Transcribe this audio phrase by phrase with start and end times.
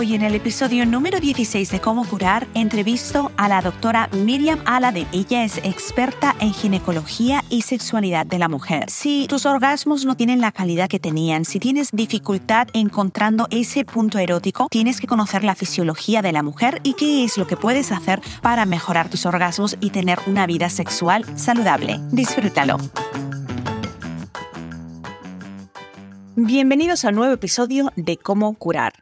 [0.00, 5.06] Hoy en el episodio número 16 de Cómo curar, entrevisto a la doctora Miriam Aladen.
[5.12, 8.88] Ella es experta en ginecología y sexualidad de la mujer.
[8.88, 14.18] Si tus orgasmos no tienen la calidad que tenían, si tienes dificultad encontrando ese punto
[14.18, 17.92] erótico, tienes que conocer la fisiología de la mujer y qué es lo que puedes
[17.92, 22.00] hacer para mejorar tus orgasmos y tener una vida sexual saludable.
[22.10, 22.78] Disfrútalo.
[26.36, 28.94] Bienvenidos a un nuevo episodio de Cómo curar.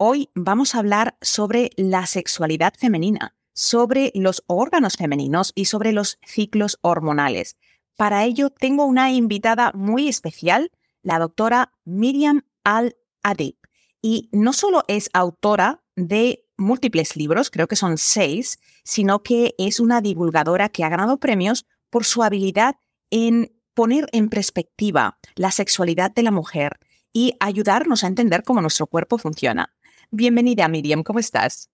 [0.00, 6.20] Hoy vamos a hablar sobre la sexualidad femenina, sobre los órganos femeninos y sobre los
[6.24, 7.56] ciclos hormonales.
[7.96, 10.70] Para ello tengo una invitada muy especial,
[11.02, 13.56] la doctora Miriam Al-Adib.
[14.00, 19.80] Y no solo es autora de múltiples libros, creo que son seis, sino que es
[19.80, 22.76] una divulgadora que ha ganado premios por su habilidad
[23.10, 26.78] en poner en perspectiva la sexualidad de la mujer
[27.12, 29.74] y ayudarnos a entender cómo nuestro cuerpo funciona.
[30.10, 31.68] Bienvenida, Miriam, ¿cómo estás?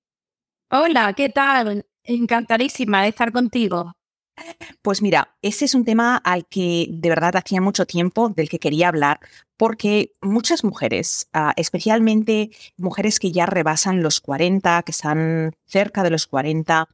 [0.68, 1.86] Hola, ¿qué tal?
[2.02, 3.92] Encantadísima de estar contigo.
[4.82, 8.58] Pues mira, ese es un tema al que de verdad hacía mucho tiempo del que
[8.58, 9.20] quería hablar,
[9.56, 16.10] porque muchas mujeres, ah, especialmente mujeres que ya rebasan los 40, que están cerca de
[16.10, 16.88] los 40,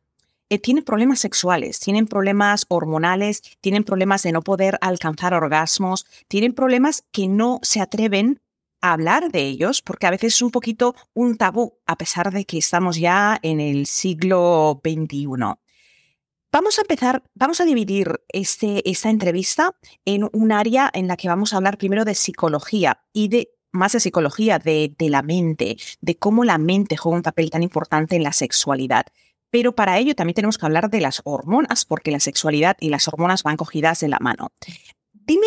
[0.50, 6.52] eh, tienen problemas sexuales, tienen problemas hormonales, tienen problemas de no poder alcanzar orgasmos, tienen
[6.52, 8.42] problemas que no se atreven
[8.80, 12.58] hablar de ellos, porque a veces es un poquito un tabú, a pesar de que
[12.58, 15.26] estamos ya en el siglo XXI.
[16.52, 21.28] Vamos a empezar, vamos a dividir este, esta entrevista en un área en la que
[21.28, 25.76] vamos a hablar primero de psicología y de más de psicología, de, de la mente,
[26.00, 29.06] de cómo la mente juega un papel tan importante en la sexualidad.
[29.50, 33.06] Pero para ello también tenemos que hablar de las hormonas, porque la sexualidad y las
[33.06, 34.52] hormonas van cogidas de la mano.
[35.12, 35.46] Dime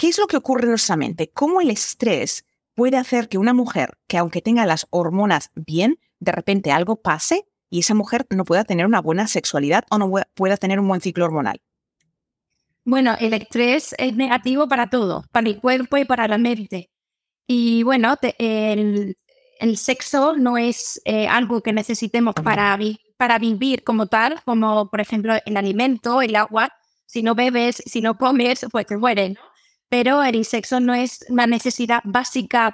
[0.00, 1.30] ¿Qué es lo que ocurre en nuestra mente?
[1.30, 6.32] ¿Cómo el estrés puede hacer que una mujer que aunque tenga las hormonas bien, de
[6.32, 10.56] repente algo pase y esa mujer no pueda tener una buena sexualidad o no pueda
[10.56, 11.60] tener un buen ciclo hormonal?
[12.82, 16.90] Bueno, el estrés es negativo para todo, para el cuerpo y para la mente.
[17.46, 19.16] Y bueno, el,
[19.76, 22.78] sexo no es eh, algo que necesitemos para,
[23.18, 26.72] para vivir como tal, como por ejemplo el alimento, el agua.
[27.04, 29.36] Si no bebes, si no comes, pues te mueres.
[29.90, 32.72] Pero el sexo no es una necesidad básica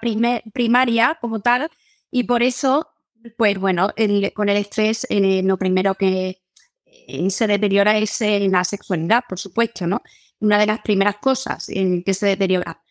[0.53, 1.69] primaria como tal
[2.10, 2.88] y por eso,
[3.37, 3.88] pues bueno,
[4.34, 6.43] con el estrés eh, lo primero que
[6.84, 10.03] eh, se deteriora es eh, la sexualidad, por supuesto, ¿no?
[10.41, 12.82] Una de las primeras cosas que se deteriora.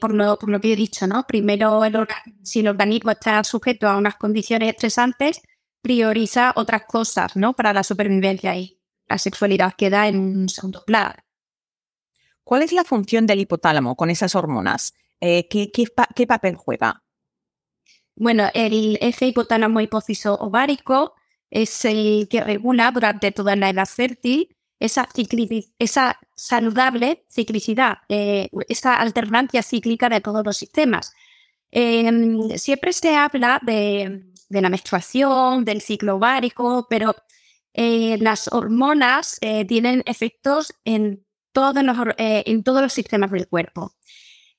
[0.00, 1.26] por, lo, lo, que he dicho, ¿no?
[1.26, 1.94] Primero, el
[2.42, 5.42] si el organismo está sujeto a unas condiciones estresantes,
[5.82, 7.54] prioriza otras cosas, ¿no?
[7.54, 11.27] Para la supervivencia y la sexualidad queda en un segundo plano.
[12.48, 14.94] ¿Cuál es la función del hipotálamo con esas hormonas?
[15.20, 17.04] Eh, ¿qué, papel juega?
[18.16, 21.12] Bueno, el eje hipotálamo hipófiso ovárico
[21.50, 25.06] es el que regula durante toda la edad fértil esa,
[25.78, 31.12] esa saludable ciclicidad, eh, esa alternancia cíclica de todos los sistemas.
[31.70, 37.14] Em, siempre se habla de, la menstruación, del ciclo ovárico, pero
[37.74, 41.27] eh, las hormonas tienen efectos en
[42.16, 43.92] eh, en todos los sistemas del cuerpo.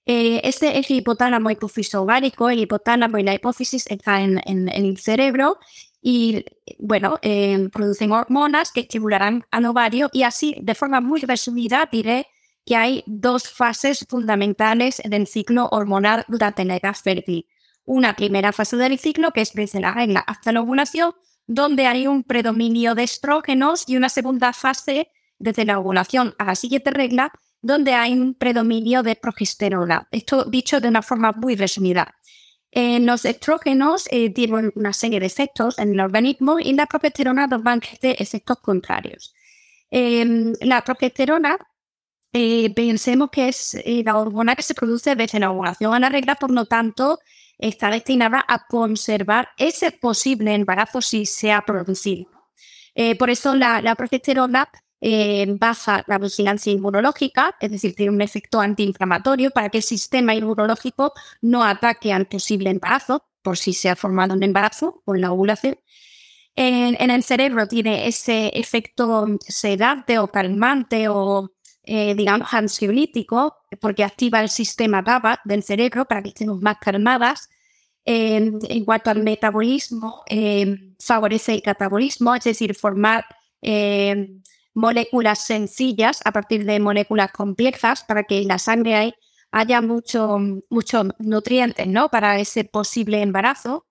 [0.06, 5.60] Eh, este eje hipotálamo hipófiso ovárico, el hipotálamo y la hipófisis están en, el cerebro
[6.02, 6.46] y,
[6.80, 12.26] bueno, eh, producen hormonas que estimularán al ovario y así, de forma muy resumida, diré
[12.66, 17.46] que hay dos fases fundamentales del ciclo hormonal durante la edad fértil.
[17.86, 21.14] Una primera fase del ciclo, que es desde la regla hasta la ovulación,
[21.46, 25.10] donde hay un predominio de estrógenos y una segunda fase
[25.40, 27.32] desde la ovulación a la siguiente regla,
[27.62, 30.08] donde hay un predominio de progesterona.
[30.12, 32.16] Esto dicho de una forma muy resumida.
[32.72, 37.62] los estrógenos eh, tienen una serie de efectos en el organismo y la progesterona nos
[37.62, 39.34] va a efectos contrarios.
[39.90, 41.58] Em, la progesterona,
[42.34, 46.10] eh, pensemos que es eh, la hormona que se produce desde la ovulación a la
[46.10, 47.20] regla, por lo tanto,
[47.58, 52.30] está destinada a conservar ese posible embarazo si se ha producido.
[53.18, 54.70] Por eso la progesterona
[55.02, 60.36] eh, baja la vigilancia inmunológica, es decir, tiene un efecto antiinflamatorio para que el sistema
[60.36, 65.22] inmunológico no ataque al posible embarazo, por si se ha formado un embarazo o en
[65.22, 65.78] la ovulación.
[66.56, 71.54] En, el cerebro tiene ese efecto sedante o calmante o,
[71.84, 77.50] eh, digamos, ansiolítico, porque activa el sistema GABA del cerebro para que estemos más calmadas.
[78.06, 83.26] en cuanto al metabolismo, eh, favorece el catabolismo, es decir, formar
[84.80, 89.14] moléculas sencillas a partir de moléculas complejas para que en la sangre
[89.52, 90.40] haya muchos
[90.70, 92.10] mucho nutrientes ¿no?
[92.10, 93.88] para ese posible embarazo.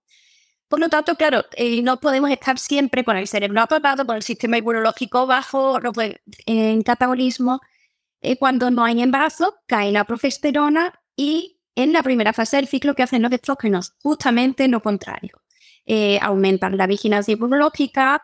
[0.69, 4.23] Por lo tanto, claro, eh, no podemos estar siempre con el cerebro apagado, con el
[4.23, 5.79] sistema inmunológico bajo,
[6.47, 7.61] en catabolismo.
[8.21, 12.95] Eh, cuando no hay embarazo, cae la progesterona y en la primera fase del ciclo
[12.95, 15.43] que hacen los estrógenos, justamente lo contrario.
[15.87, 18.23] Eh, aumentan la vigilancia inmunológica,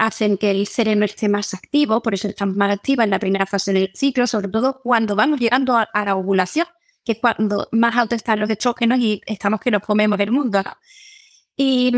[0.00, 3.46] hacen que el cerebro esté más activo, por eso están más activa en la primera
[3.46, 6.66] fase del ciclo, sobre todo cuando vamos llegando a, la ovulación,
[7.04, 10.62] que es cuando más alto están los estrógenos y estamos que nos comemos el mundo.
[11.54, 11.88] Y,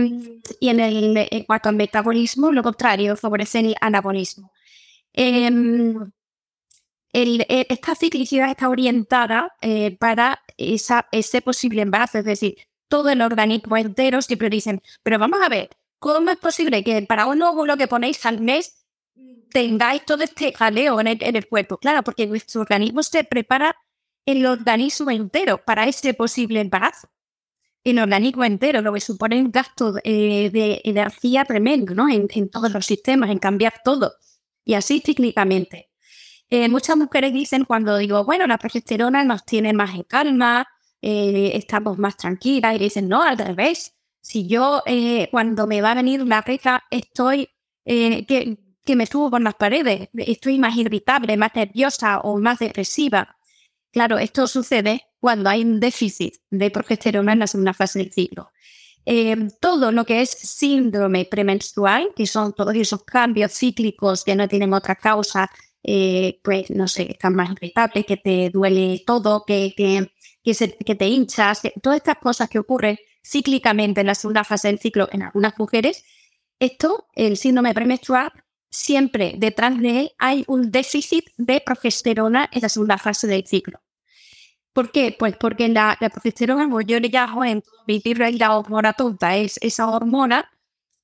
[0.61, 4.51] en, el, en cuanto al metabolismo, lo contrario, favorece el anabolismo.
[5.13, 5.95] Em,
[7.13, 12.57] e, esta ciclicidad está orientada eh, para ese posible embarazo, es decir,
[12.89, 15.71] todo el organismo entero siempre dicen, pero vamos a ver,
[16.03, 18.85] ¿Cómo es posible que para un óvulo que ponéis al mes
[19.53, 21.79] tengáis todo este jaleo en el, cuerpo?
[21.79, 23.77] Claro, porque nuestro organismo se prepara
[24.27, 27.09] el organismo entero para ese posible embarazo.
[27.85, 32.09] El organismo entero, lo que supone un gasto eh, de energía tremendo ¿no?
[32.09, 34.15] En, todos los sistemas, en cambiar todo.
[34.65, 35.93] Y así cíclicamente.
[36.51, 40.67] Eh, muchas mujeres dicen cuando digo, bueno, la progesterona nos tiene más en calma,
[41.01, 45.91] eh, estamos más tranquilas, y dicen, no, al revés, si yo eh, cuando me va
[45.91, 47.51] a venir una regla estoy
[47.85, 52.61] eh, que, que, me subo por las paredes, estoy más irritable, más nerviosa o más
[52.61, 53.37] depresiva.
[53.91, 58.53] Claro, esto sucede cuando hay un déficit de progesterona en la segunda fase del ciclo.
[59.05, 64.47] Eh, todo lo que es síndrome premenstrual, que son todos esos cambios cíclicos que no
[64.47, 65.51] tienen otra causa,
[66.45, 70.13] pues no sé, estás más irritable, que te duele todo, que, que,
[70.45, 75.09] que, te hinchas, todas estas cosas que ocurren cíclicamente en la segunda fase del ciclo
[75.13, 76.05] en algunas mujeres,
[76.59, 78.33] esto, el síndrome premenstrual,
[78.71, 83.81] siempre detrás de él hay un déficit de progesterona en la segunda fase del ciclo.
[84.73, 85.15] ¿Por qué?
[85.19, 89.59] Pues porque la, progesterona, como yo le llamo en mi libro, la hormona tonta, es
[89.61, 90.49] esa hormona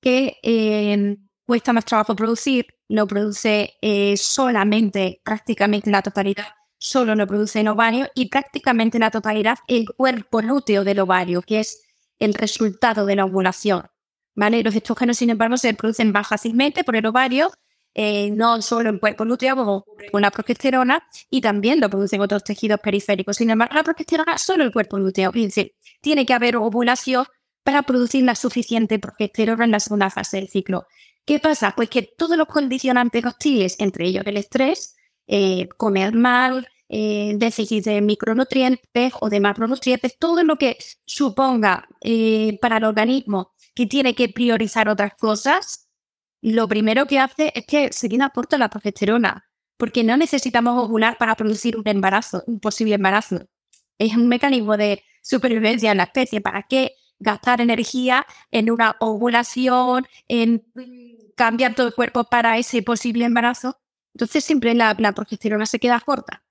[0.00, 6.46] que eh, cuesta más trabajo producir, lo produce eh, solamente, prácticamente la totalidad,
[6.78, 11.60] solo lo produce en ovario y prácticamente la totalidad el cuerpo lúteo del ovario, que
[11.60, 11.87] es
[12.18, 13.88] el resultado de la ovulación.
[14.38, 14.62] ¿vale?
[14.62, 17.50] Los estrógenos, sin embargo, se producen más fácilmente por el ovario,
[17.94, 22.20] eh, no solo en cuerpo lúteo, como ocurre con la progesterona, y también lo producen
[22.20, 23.36] otros tejidos periféricos.
[23.36, 25.30] Sin embargo, la progesterona solo el cuerpo lúteo.
[25.34, 27.26] Es decir, tiene que haber ovulación
[27.64, 30.86] para producir la suficiente progesterona en la segunda fase del ciclo.
[31.24, 31.74] ¿Qué pasa?
[31.76, 34.94] Pues que todos los condicionantes hostiles, entre ellos el estrés,
[35.26, 42.58] eh, comer mal, eh, déficit de micronutrientes o de macronutrientes, todo lo que suponga eh,
[42.62, 45.88] para el organismo que tiene que priorizar otras cosas,
[46.40, 51.18] lo primero que hace es que se viene aporta la progesterona, porque no necesitamos ovular
[51.18, 53.48] para producir un embarazo, un posible embarazo.
[53.98, 56.40] Es un mecanismo de supervivencia en la especie.
[56.40, 60.64] ¿Para qué gastar energía en una ovulación, en
[61.36, 63.78] cambiar todo el cuerpo para ese posible embarazo?
[64.14, 66.42] Entonces siempre la progesterona se queda corta.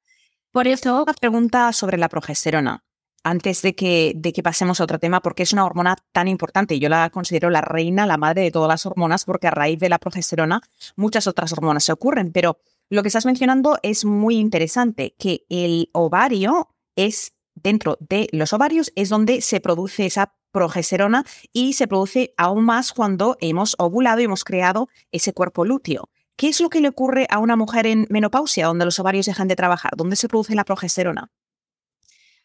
[0.51, 2.83] Por eso, una pregunta sobre la progesterona.
[3.23, 6.79] Antes de que, de que pasemos a otro tema, porque es una hormona tan importante.
[6.79, 9.89] Yo la considero la reina, la madre de todas las hormonas, porque a raíz de
[9.89, 10.61] la progesterona
[10.95, 12.31] muchas otras hormonas se ocurren.
[12.31, 18.53] Pero lo que estás mencionando es muy interesante, que el ovario es dentro de los
[18.53, 24.21] ovarios es donde se produce esa progesterona y se produce aún más cuando hemos ovulado
[24.21, 26.09] y hemos creado ese cuerpo lúteo.
[26.37, 29.47] ¿Qué es lo que le ocurre a una mujer en menopausia, donde los ovarios dejan
[29.47, 29.93] de trabajar?
[29.97, 31.31] ¿Dónde se produce la progesterona?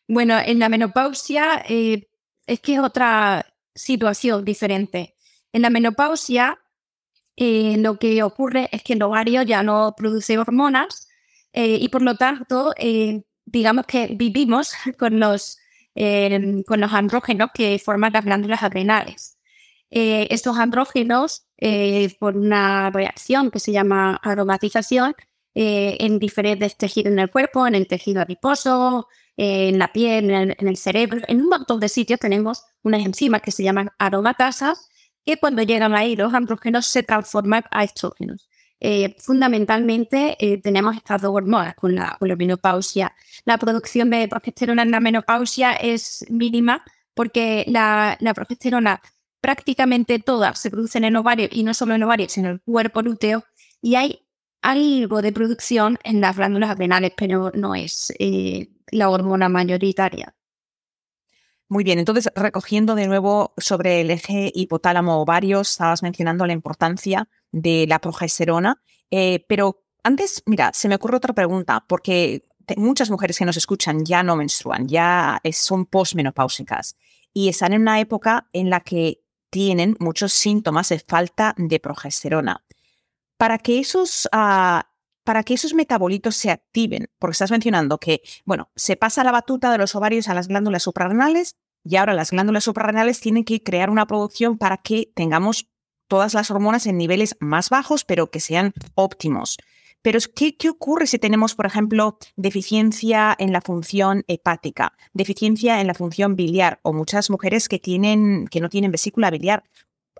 [0.09, 2.09] Bueno, en la menopausia eh,
[2.47, 5.15] es que es otra situación diferente.
[5.53, 6.59] En la menopausia
[7.37, 11.09] eh, lo que ocurre es que el ovario ya no produce hormonas
[11.53, 12.75] eh, y por lo tanto,
[13.45, 15.59] digamos que vivimos con los,
[16.67, 19.39] con los andrógenos que forman las glándulas adrenales.
[19.95, 25.15] Estos andrógenos eh, por una reacción que se llama aromatización
[25.55, 30.69] eh, en diferentes tejidos en el cuerpo, en el tejido adiposo, en la piel, en
[30.69, 34.89] el, cerebro, en un montón de sitios tenemos unas enzimas que se llaman aromatasas,
[35.25, 38.49] que cuando llegan ahí los andrógenos se transforman a estrógenos.
[38.85, 43.15] Eh, fundamentalmente eh, tenemos estas dos hormonas con la, menopausia.
[43.45, 46.83] La producción de progesterona en la menopausia es mínima
[47.15, 49.01] porque la, progesterona
[49.43, 53.03] prácticamente toda se produce en ovario y no solo en ovario, sino en el cuerpo
[53.03, 53.45] lúteo.
[53.83, 54.25] Y hay
[54.63, 60.35] algo de producción en las glándulas adrenales, pero no es eh, la hormona mayoritaria.
[61.69, 67.87] Muy bien, entonces recogiendo de nuevo sobre el eje hipotálamo-ovario, estabas mencionando la importancia de
[67.89, 68.81] la progesterona,
[69.11, 72.45] eh, pero antes, mira, se me ocurre otra pregunta, porque
[72.77, 76.97] muchas mujeres que nos escuchan ya no menstruan, ya son posmenopáusicas
[77.33, 79.22] y están en una época en la que
[79.53, 82.65] tienen muchos síntomas de falta de progesterona.
[83.37, 84.89] Para que esos ah,
[85.25, 89.71] para que esos metabolitos se activen, porque estás mencionando que, bueno, se pasa la batuta
[89.71, 93.91] de los ovarios a las glándulas suprarrenales y ahora las glándulas suprarrenales tienen que crear
[93.91, 95.69] una producción para que tengamos
[96.09, 99.59] todas las hormonas en niveles más bajos, pero que sean óptimos.
[100.03, 105.87] Pero ¿qué, ¿qué, ocurre si tenemos, por ejemplo, deficiencia en la función hepática, deficiencia en
[105.87, 109.63] la función biliar o muchas mujeres que, tienen, que no tienen vesícula biliar?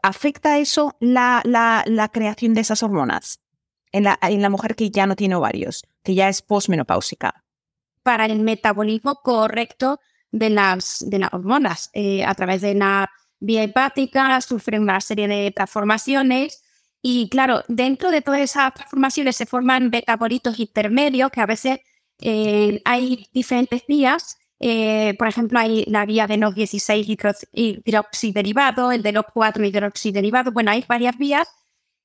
[0.03, 3.43] ¿Afecta eso la, la, creación de esas hormonas?
[3.93, 7.45] en la, en la mujer que ya no tiene ovarios, que ya es posmenopáusica?
[8.03, 10.01] Para el metabolismo correcto
[10.33, 15.29] de las, de las hormonas, eh, a través de la vía hepática, sufren una serie
[15.29, 16.65] de transformaciones.
[17.03, 21.81] Y claro, dentro de todas esas transformaciones se forman metabolitos intermedios que a veces
[22.21, 24.39] eh, hay diferentes vías.
[24.61, 27.07] Eh, por ejemplo, hay la vía de los 16
[27.53, 30.55] hidroxiderivados, el de los 4 hidroxiderivados.
[30.55, 31.49] Bueno, hay varias vías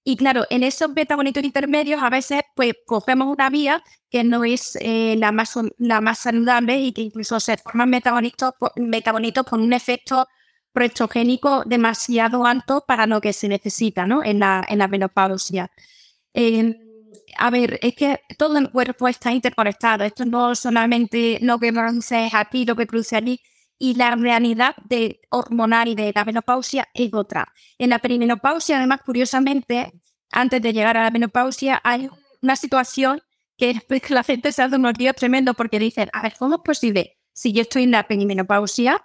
[0.10, 4.78] y claro, en esos metabolitos intermedios a veces pues cogemos una vía que no es
[4.80, 9.74] eh, la, más, la más saludable y que incluso se forman metabolitos, metabolitos con un
[9.74, 10.26] efecto
[10.78, 14.24] proestrogénico demasiado alto para lo que se necesita ¿no?
[14.24, 15.72] en, la, en la menopausia.
[16.36, 16.76] Em,
[17.36, 20.04] a ver, es que todo el cuerpo está interconectado.
[20.04, 23.42] Esto no solamente lo que produce aquí, lo que produce allí,
[23.80, 27.52] y la realidad de hormonal y de la menopausia es otra.
[27.80, 29.92] En la perimenopausia, además, curiosamente,
[30.32, 32.08] antes de llegar a la menopausia, hay
[32.44, 33.24] una situación
[33.58, 37.18] que, la gente se hace unos días tremendo porque dicen, a ver, ¿cómo es posible
[37.34, 39.02] si yo estoy en la perimenopausia?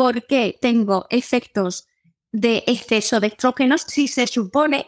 [0.00, 1.86] ¿Por qué tengo efectos
[2.32, 4.86] de exceso de estrógenos si se supone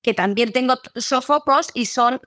[0.00, 2.18] que también tengo sofocos y son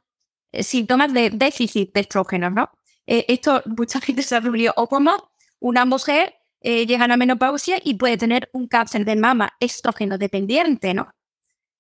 [0.52, 2.70] eh, síntomas de déficit de estrógenos, ¿no?
[3.08, 7.18] Eh, esto mucha gente se ha reunido o como una mujer eh, llega a la
[7.18, 11.10] menopausia y puede tener un cáncer de mama estrógeno dependiente, ¿no?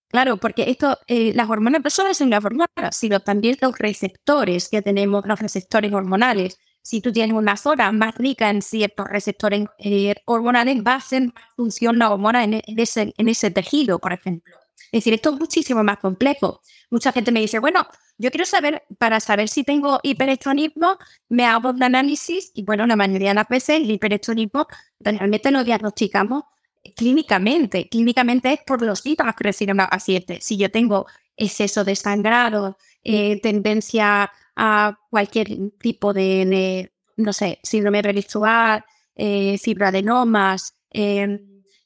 [0.07, 4.81] Claro, porque esto, las hormonas no solo son las hormonas, sino también los receptores que
[4.81, 6.57] tenemos, los receptores hormonales.
[6.87, 11.33] Si tú tienes una zona más rica en ciertos receptores eh, hormonales, va a hacer
[11.57, 14.55] función la hormona en, ese, en ese tejido, por ejemplo.
[14.93, 16.61] Es decir, esto es muchísimo más complejo.
[16.89, 17.85] Mucha gente me dice, bueno,
[18.17, 22.95] yo quiero saber, para saber si tengo hiperestronismo, me hago un análisis y bueno, la
[22.95, 24.65] mayoría de las veces el hiperestronismo
[25.01, 26.45] realmente lo diagnosticamos
[26.95, 27.89] clínicamente.
[27.89, 30.41] Clínicamente es por los síntomas que reciben los pacientes.
[30.45, 35.47] Si yo tengo exceso de sangrado, eh, tendencia a cualquier
[35.79, 38.83] tipo de, no sé, síndrome menstrual,
[39.15, 41.39] eh, fibroadenomas, eh,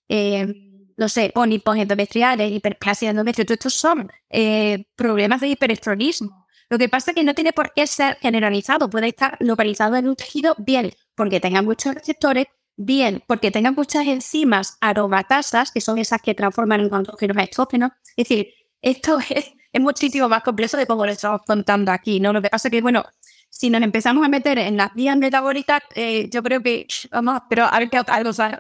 [0.08, 6.46] eh no sé, pónipos endometriales, hiperplasia endometrio, todos estos son eh, problemas de hiperestronismo.
[6.70, 10.08] Lo que pasa es que no tiene por qué ser generalizado, puede estar localizado en
[10.08, 12.46] un tejido bien porque tenga muchos receptores,
[12.78, 17.92] bien porque tenga muchas enzimas aromatasas, que son esas que transforman en andrógenos a estrógenos.
[18.16, 22.34] Es decir, esto es, es muchísimo más complejo de como lo estamos contando aquí, ¿no?
[22.34, 23.04] Lo que pasa es que, bueno,
[23.50, 27.66] si nos empezamos a meter en las vías metabólicas, eh, yo creo que, vamos, pero
[27.66, 28.60] a ver qué algo sale.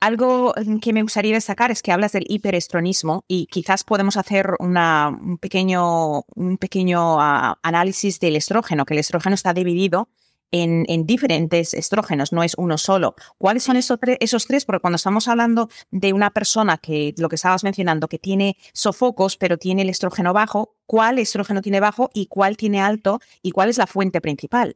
[0.00, 4.54] Algo mm, que me gustaría destacar es que hablas del hiperestronismo y quizás podemos hacer
[4.58, 10.08] un pequeño, un pequeño ah, análisis del estrógeno, que el estrógeno está dividido
[10.52, 13.14] en, diferentes estrógenos, no es uno solo.
[13.38, 14.64] ¿Cuáles son esos, esos tres?
[14.64, 19.36] Porque cuando estamos hablando de una persona que, lo que estabas mencionando, que tiene sofocos,
[19.36, 23.68] pero tiene el estrógeno bajo, ¿cuál estrógeno tiene bajo y cuál tiene alto y cuál
[23.68, 24.74] es la fuente principal?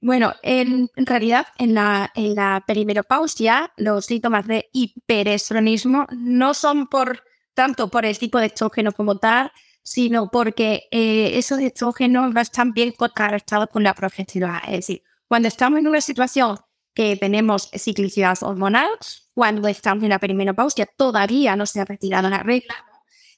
[0.00, 7.22] Bueno, en, realidad en la, en la perimenopausia los síntomas de hiperestronismo no son por
[7.54, 9.50] tanto por el tipo de estrógeno como tal,
[9.84, 14.58] sino porque eh, esos estrógenos están bien contrarrestados con la progesterona.
[14.66, 16.58] Es decir, cuando estamos en una situación
[16.94, 18.88] que tenemos ciclicidad hormonal,
[19.34, 22.74] cuando estamos en la perimenopausia todavía no se ha retirado la regla,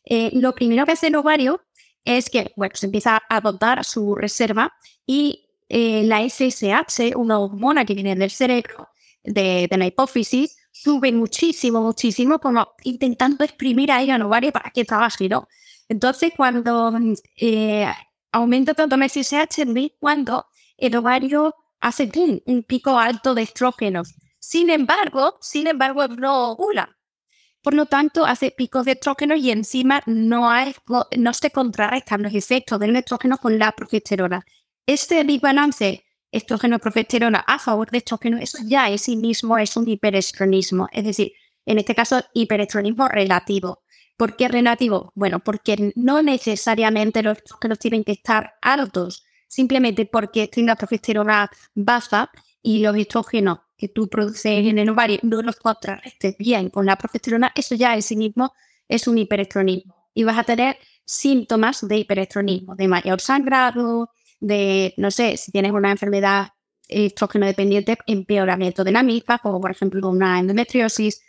[0.05, 1.62] eh, lo primero que hace el ovario
[2.05, 4.73] es que bueno, se empieza a adoptar su reserva
[5.05, 8.88] y eh, la SSH, una hormona que viene del cerebro,
[9.25, 15.29] de, la hipófisis, sube muchísimo, muchísimo, como intentando exprimir ahí al ovario para que trabaje,
[15.29, 15.49] ¿no?
[15.88, 16.93] Entonces, cuando
[17.37, 17.87] eh,
[18.33, 22.11] aumenta tanto la SSH, cuando el ovario hace
[22.47, 24.14] un pico alto de estrógenos.
[24.38, 26.97] Sin embargo, sin embargo, no ovula.
[27.62, 30.49] Por lo tanto, hace picos de estrógeno y encima no,
[31.16, 34.45] no se contrarrestan los efectos del estrógeno con la progesterona.
[34.87, 40.88] Este desbalance estrógeno-progesterona a favor de estrógeno, eso ya en sí mismo es un hiperestronismo.
[40.93, 41.33] Es decir,
[41.64, 43.83] en este caso, hiperestronismo relativo.
[44.16, 45.12] ¿Por qué relativo?
[45.14, 51.50] Bueno, porque no necesariamente los estrógenos tienen que estar altos, simplemente porque tiene la progesterona
[51.75, 52.30] baja
[52.62, 56.96] y los estrógenos que tú produces en el ovario no los contrarrestes bien con la
[56.96, 58.52] progesterona, eso ya en sí mismo
[58.88, 59.94] es un hiperestronismo.
[60.14, 65.73] Y vas a tener síntomas de hiperestronismo, de mayor sangrado, de, no sé, si tienes
[65.73, 66.49] una enfermedad
[66.88, 71.20] estrógeno dependiente, empeoramiento de la misma, como por ejemplo una endometriosis.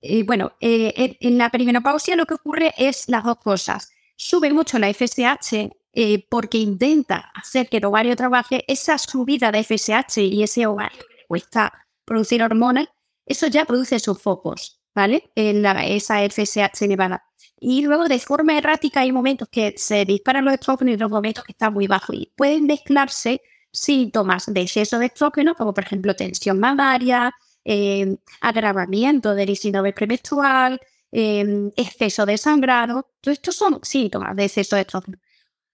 [0.00, 3.90] Y bueno, eh, en la perimenopausia lo que ocurre es las dos cosas.
[4.16, 9.64] Sube mucho la FSH eh, porque intenta hacer que el ovario trabaje, esa subida de
[9.64, 12.88] FSH y ese ovario que cuesta producir hormonas,
[13.26, 15.30] eso ya produce sus focos, ¿vale?
[15.34, 17.24] En la, esa FSH elevada.
[17.60, 21.44] Y luego de forma errática hay momentos que se disparan los estrógenos y otros momentos
[21.44, 22.14] que están muy bajos.
[22.14, 27.34] Y pueden mezclarse síntomas de exceso de estrógeno, como por ejemplo tensión mamaria,
[27.70, 30.80] eh, agravamiento del síndrome premenstrual,
[31.12, 33.10] eh, exceso de sangrado.
[33.20, 35.18] Todo estos son síntomas de exceso de estrógeno.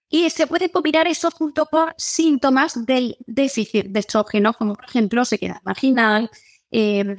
[0.09, 5.25] Y se puede combinar eso junto con síntomas del déficit de estrógeno, como por ejemplo
[5.25, 6.29] sequedad vaginal,
[6.73, 7.17] eh,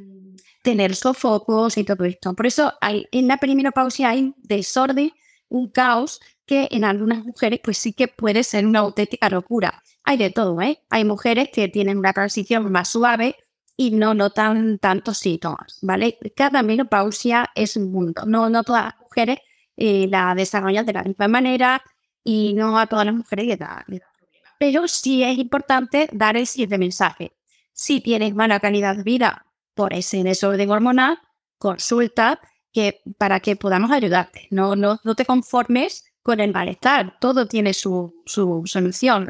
[0.61, 2.33] tener sofocos y todo esto.
[2.33, 5.13] Por eso hay, en la perimenopausia hay desorden,
[5.47, 9.81] un caos que en algunas mujeres pues sí que puede ser una auténtica locura.
[10.03, 10.81] Hay de todo, ¿eh?
[10.89, 13.37] Hay mujeres que tienen una transición más suave
[13.77, 16.17] y no notan tantos síntomas, ¿vale?
[16.35, 18.23] Cada menopausia es un mundo.
[18.25, 19.39] No, no todas las mujeres
[19.77, 21.83] eh, la desarrollan de la misma manera,
[22.23, 24.09] y no a todas las mujeres le da, problemas.
[24.57, 27.33] Pero sí es importante dar el siguiente mensaje.
[27.71, 31.19] Si tienes mala calidad de vida por ese desorden hormonal,
[31.57, 32.39] consulta
[32.73, 34.47] que, para que podamos ayudarte.
[34.49, 37.17] No, no, no te conformes con el malestar.
[37.19, 39.27] Todo tiene su, su solución.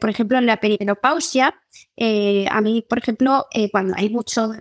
[0.00, 1.54] Por ejemplo, en la perimenopausia,
[1.96, 4.56] eh, a mí, por ejemplo, eh, cuando hay muchos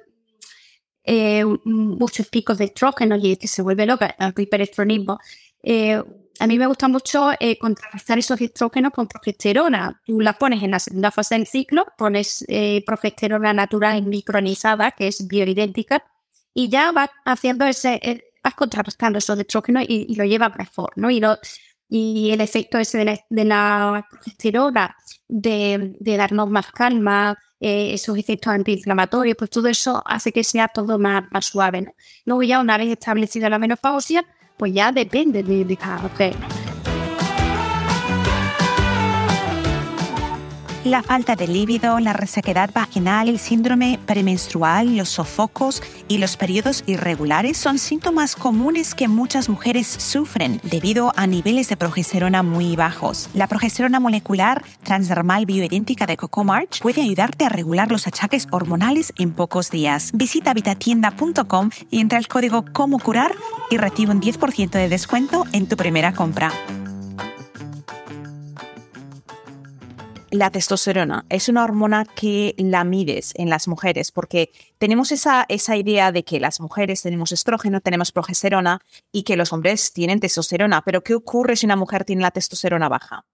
[1.04, 5.20] eh, muchos picos de estrógeno y que se vuelve loca, el hiperestronismo,
[6.40, 10.02] a mí me gusta mucho eh, contrarrestar esos estrógenos con progesterona.
[10.06, 15.08] Tú las pones en la segunda fase del ciclo, pones eh, progesterona natural micronizada, que
[15.08, 16.04] es bioidéntica,
[16.54, 21.10] y ya vas haciendo ese, eh, vas contrarrestando esos estrógenos y, lo llevas mejor, ¿no?
[21.10, 21.22] Y,
[21.90, 24.96] y el efecto ese de la, progesterona,
[25.28, 31.24] de, darnos más calma, esos efectos antiinflamatorios, pues todo eso hace que sea todo más,
[31.32, 31.92] más suave, ¿no?
[32.26, 34.26] Luego ya una vez establecida la menopausia,
[34.58, 36.36] pues ya depende de, cada mujer.
[40.88, 46.86] La falta de líbido, la resequedad vaginal, el síndrome premenstrual, los sofocos y los periodos
[46.88, 53.30] irregulares son síntomas comunes que muchas mujeres sufren debido a niveles de progesterona muy bajos.
[53.34, 59.12] La progesterona molecular transdermal bioidéntica de Coco March puede ayudarte a regular los achaques hormonales
[59.18, 60.12] en pocos días.
[60.14, 63.36] Visita vitatienda.com y entra el código Cómo curar
[63.70, 66.50] y recibe un 10% de descuento en tu primera compra.
[70.32, 75.76] La testosterona es una hormona que la mides en las mujeres porque tenemos esa, esa
[75.78, 80.82] idea de que las mujeres tenemos estrógeno, tenemos progesterona y que los hombres tienen testosterona.
[80.82, 83.26] Pero ¿qué ocurre si una mujer tiene la testosterona baja?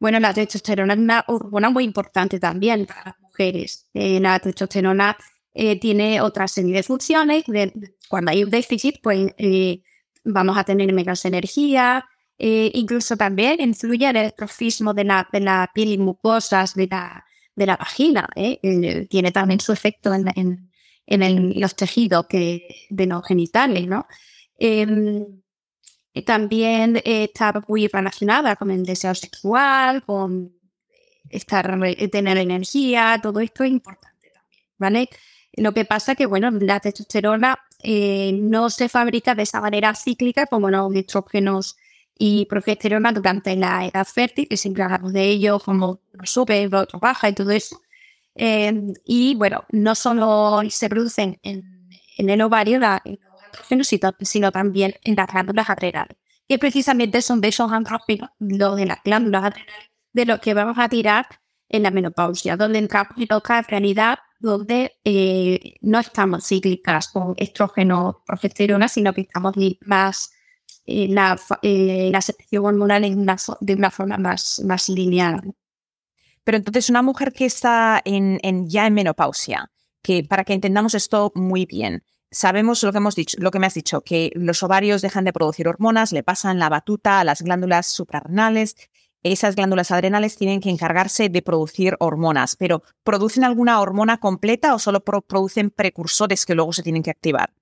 [0.00, 3.88] Bueno, la testosterona es una hormona muy importante también para las mujeres.
[3.94, 5.16] Eh, la testosterona
[5.54, 7.44] eh, tiene otra serie de funciones.
[8.08, 9.82] cuando hay un déficit, pues eh,
[10.24, 12.06] vamos a tener menos energía,
[12.46, 16.86] eh, incluso también influye en el trofismo de la, de la piel y mucosas de
[16.88, 17.24] la,
[17.56, 18.28] de la vagina.
[18.36, 18.60] ¿eh?
[18.62, 20.70] Eh, tiene también su efecto en,
[21.06, 23.86] en, los tejidos que, de los genitales.
[23.86, 24.06] ¿no?
[24.58, 25.24] Em,
[26.26, 30.52] también está muy relacionada con el deseo sexual, con
[31.30, 31.80] estar,
[32.12, 34.64] tener energía, todo esto es importante también.
[34.76, 35.08] ¿vale?
[35.54, 37.58] Lo que pasa que, bueno, la testosterona
[38.34, 41.78] no se fabrica de esa manera cíclica como los estrógenos
[42.18, 47.28] y progesterona durante la edad fértil, que siempre hablamos de ello, como sube, otro baja
[47.28, 47.80] y todo eso.
[48.34, 53.02] Em, y bueno, no solo se producen en, el ovario la,
[54.20, 56.16] sino también en las glándulas adrenales,
[56.48, 60.78] que precisamente son de esos andrógenos, los de las glándulas adrenales, de lo que vamos
[60.78, 61.26] a tirar
[61.68, 68.22] en la menopausia, donde entramos en otra realidad donde eh, no estamos cíclicas con estrógeno,
[68.26, 69.54] progesterona, sino que estamos
[69.86, 70.32] más
[70.86, 73.02] eh, la, eh, la secreción hormonal
[73.60, 75.54] de una forma más, más lineal.
[76.44, 79.70] Pero entonces una mujer que está en, en, ya en menopausia,
[80.02, 83.66] que para que entendamos esto muy bien, sabemos lo que hemos dicho, lo que me
[83.66, 87.40] has dicho, que los ovarios dejan de producir hormonas, le pasan la batuta a las
[87.40, 88.76] glándulas suprarrenales.
[89.22, 94.78] Esas glándulas adrenales tienen que encargarse de producir hormonas, pero ¿producen alguna hormona completa o
[94.78, 97.54] solo producen precursores que luego se tienen que activar?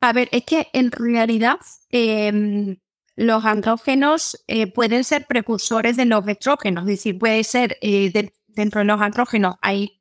[0.00, 1.58] A ver, es que en realidad
[1.90, 2.76] em,
[3.16, 8.80] los andrógenos eh, pueden ser precursores de los estrógenos, es decir, puede ser eh, dentro
[8.80, 9.98] de los andrógenos hay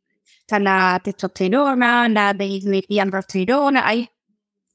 [0.48, 2.34] está la testosterona, la
[3.02, 4.10] androsterona, hay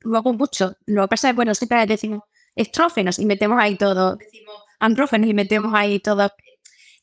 [0.02, 0.76] luego mucho.
[0.86, 2.20] Lo que pasa es, bueno, siempre decimos
[2.54, 6.30] estrógenos y metemos ahí todo, decimos andrógenos y metemos ahí todo.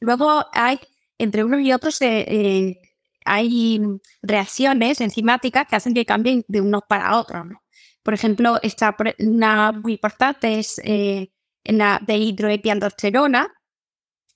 [0.02, 0.80] Luego hay,
[1.18, 2.80] entre unos y otros, eh,
[3.26, 3.82] hay
[4.22, 7.48] reacciones enzimáticas que hacen que cambien de unos para otros.
[8.10, 11.32] Por ejemplo, esta, una muy importante es eh,
[11.64, 13.54] la dehidroepiandrosterona,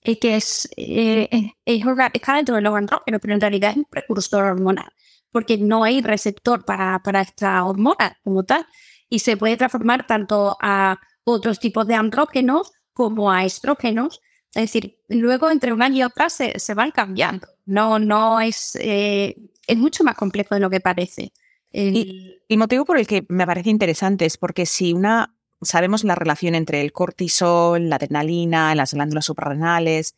[0.04, 1.28] eh, que es, eh,
[1.66, 1.84] es,
[2.14, 4.92] está dentro de los andrógenos, pero en realidad es un precursor hormonal,
[5.32, 8.64] porque no hay receptor para, para esta hormona como tal,
[9.10, 14.22] y se puede transformar tanto a otros tipos de andrógenos como a estrógenos.
[14.54, 17.48] Es decir, luego entre un año y otro se, se van cambiando.
[17.66, 21.34] No, no es, eh, es mucho más complejo de lo que parece.
[21.74, 26.16] Y el motivo por el que me parece interesante es porque si una sabemos la
[26.16, 30.16] relación entre el cortisol, la adrenalina, las glándulas suprarrenales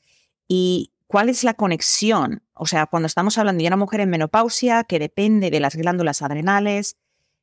[0.48, 2.44] y cuál es la conexión.
[2.54, 6.22] O sea, cuando estamos hablando de una mujer en menopausia que depende de las glándulas
[6.22, 6.98] adrenales,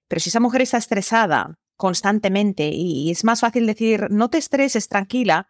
[0.09, 4.88] pero si esa mujer está estresada constantemente y es más fácil decir no te estreses,
[4.88, 5.48] tranquila,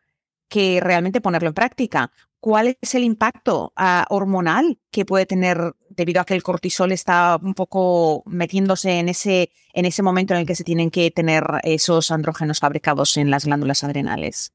[0.49, 2.13] que realmente ponerlo en práctica.
[2.41, 7.39] ¿Cuál es el impacto ah, hormonal que puede tener debido a que el cortisol está
[7.41, 11.45] un poco metiéndose en ese, en ese momento en el que se tienen que tener
[11.63, 14.53] esos andrógenos fabricados en las glándulas adrenales?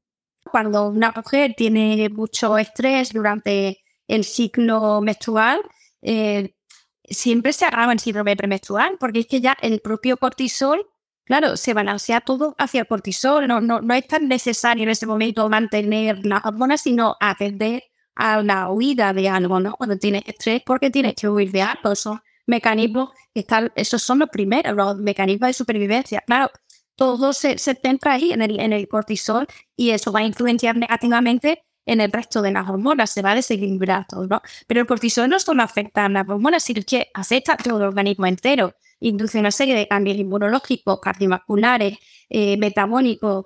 [0.50, 5.60] Cuando una mujer tiene mucho estrés durante el ciclo menstrual,
[6.02, 6.54] eh,
[7.04, 10.86] siempre se agrava el síndrome premenstrual, porque es que ya el propio cortisol,
[11.28, 13.46] claro, se balancea todo hacia el cortisol.
[13.46, 17.84] No, no, no es tan necesario en ese momento mantener las hormonas, sino atender
[18.16, 19.74] a la huida de algo, ¿no?
[19.74, 21.92] Cuando tienes estrés, porque tienes que huir de algo.
[21.92, 26.22] Esos mecanismos, están, esos son los primeros, los mecanismos de supervivencia.
[26.26, 26.50] Claro,
[26.96, 30.76] todo se, se centra ahí en el, en el cortisol y eso va a influenciar
[30.76, 34.42] negativamente en el resto de las hormonas, se va a desequilibrar todo, ¿no?
[34.66, 37.84] Pero el cortisol no solo afecta a las hormonas, sino que afecta a todo el
[37.84, 43.44] organismo entero, induce una serie de cambios inmunológicos, cardiovasculares, eh, metabólicos,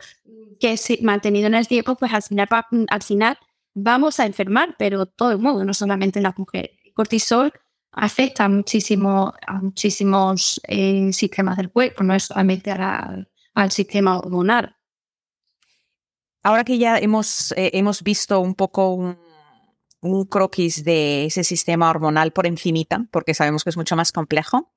[0.59, 2.49] que si mantenido en el tiempo, pues al final,
[2.89, 3.39] al final
[3.75, 6.71] vamos a enfermar, pero todo el mundo, no solamente las mujeres.
[6.85, 7.53] El cortisol
[7.93, 14.77] afecta muchísimo, a muchísimos eh, sistemas del cuerpo, no es solamente al sistema hormonal.
[16.43, 19.17] Ahora que ya hemos, eh, hemos visto un poco un,
[20.29, 24.72] croquis de ese sistema hormonal por encimita, porque sabemos que es mucho más complejo,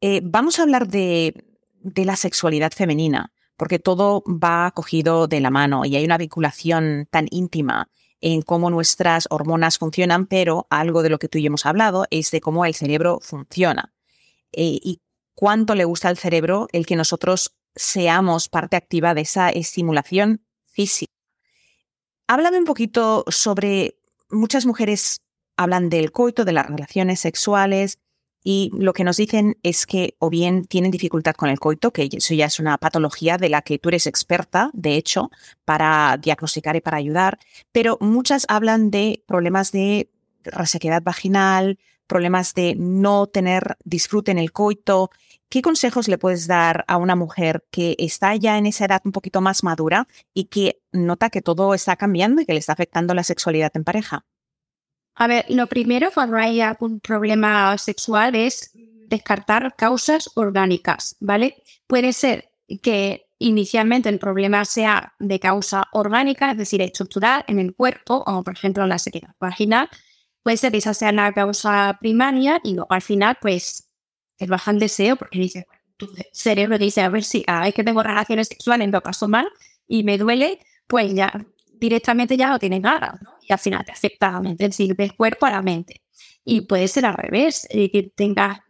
[0.00, 1.44] eh, vamos a hablar de,
[1.82, 7.26] la sexualidad femenina, porque todo va cogido de la mano y hay una vinculación tan
[7.30, 7.88] íntima
[8.20, 12.06] en cómo nuestras hormonas funcionan, pero algo de lo que tú y yo hemos hablado
[12.10, 13.94] es de cómo el cerebro funciona
[14.52, 15.00] eh, y
[15.34, 21.12] cuánto le gusta al cerebro el que nosotros seamos parte activa de esa estimulación física.
[22.26, 25.22] Háblame un poquito sobre, muchas mujeres
[25.56, 27.98] hablan del coito, de las relaciones sexuales,
[28.42, 32.08] y lo que nos dicen es que o bien tienen dificultad con el coito, que
[32.10, 35.30] eso ya es una patología de la que tú eres experta, de hecho,
[35.64, 37.38] para diagnosticar y para ayudar,
[37.72, 40.10] pero muchas hablan de problemas de
[40.42, 45.10] resequedad vaginal, problemas de no tener disfrute en el coito.
[45.48, 49.12] ¿Qué consejos le puedes dar a una mujer que está ya en esa edad un
[49.12, 53.14] poquito más madura y que nota que todo está cambiando y que le está afectando
[53.14, 54.24] la sexualidad en pareja?
[55.20, 61.62] A ver, lo primero cuando hay algún problema sexual es descartar causas orgánicas, ¿vale?
[61.86, 62.48] Puede ser
[62.82, 68.42] que inicialmente el problema sea de causa orgánica, es decir, estructural en el cuerpo, como
[68.42, 69.90] por ejemplo la sequedad vaginal.
[70.42, 73.90] Puede ser que esa sea la causa primaria y luego al final, pues,
[74.38, 75.66] el baja el deseo porque dice,
[75.98, 79.46] tu cerebro dice, a ver si ah, es que tengo relaciones sexuales, lo paso mal
[79.86, 83.39] y me duele, pues ya directamente ya no tiene nada, ¿no?
[83.52, 86.02] Al final te afecta del cuerpo a la mente.
[86.44, 88.60] Y puede ser al revés, que tengas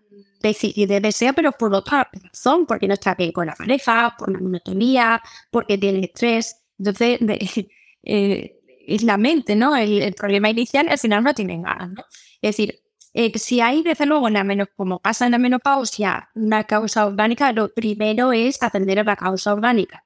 [0.41, 4.33] déficit de deseo, pero por otra razón, porque no está bien con la pareja, por
[4.33, 6.57] la monotonía, porque tiene estrés.
[6.79, 7.21] Entonces,
[8.03, 9.77] eh, es la mente, ¿no?
[9.77, 12.05] El, problema inicial al final no tienen ganas.
[12.41, 12.81] Es decir,
[13.13, 17.07] eh, si hay, desde luego, en la menos, como pasa en la menopausia, una causa
[17.07, 20.05] orgánica, lo primero es atender a la causa orgánica.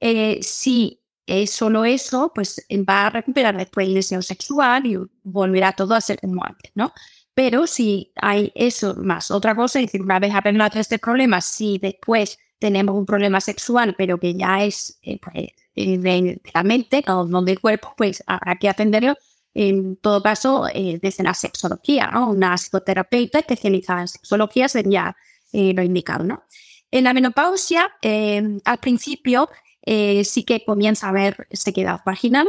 [0.00, 5.72] Eh, si es solo eso, pues va a recuperar después el deseo sexual y volverá
[5.72, 6.92] todo a ser como antes, ¿no?
[7.34, 11.78] Pero si hay eso más otra cosa, es decir, una vez aprendido este problema, si
[11.78, 17.04] después tenemos un problema sexual, pero que ya es eh, pues, eh, de, la mente
[17.08, 19.16] o no del cuerpo, pues habrá que atenderlo
[19.52, 22.30] en todo caso eh, desde la sexología, ¿no?
[22.30, 25.16] Una psicoterapeuta especializada en sexología sería
[25.52, 26.44] lo indicado, ¿no?
[26.90, 29.48] En la menopausia, al principio
[29.86, 32.48] sí que comienza a haber sequedad vaginal,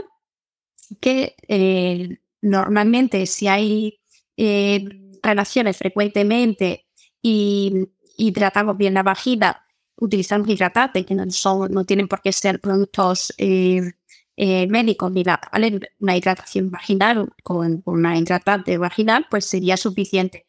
[1.00, 1.36] que
[2.42, 4.00] normalmente si hay
[5.22, 6.88] relaciones frecuentemente
[7.22, 7.88] y,
[8.34, 9.64] tratamos bien la vagina,
[9.98, 13.94] utilizando hidratantes, que no, son, no tienen por qué ser productos eh,
[14.36, 15.50] eh, médicos ni nada,
[16.00, 20.46] Una hidratación vaginal con, una hidratante vaginal, pues sería suficiente.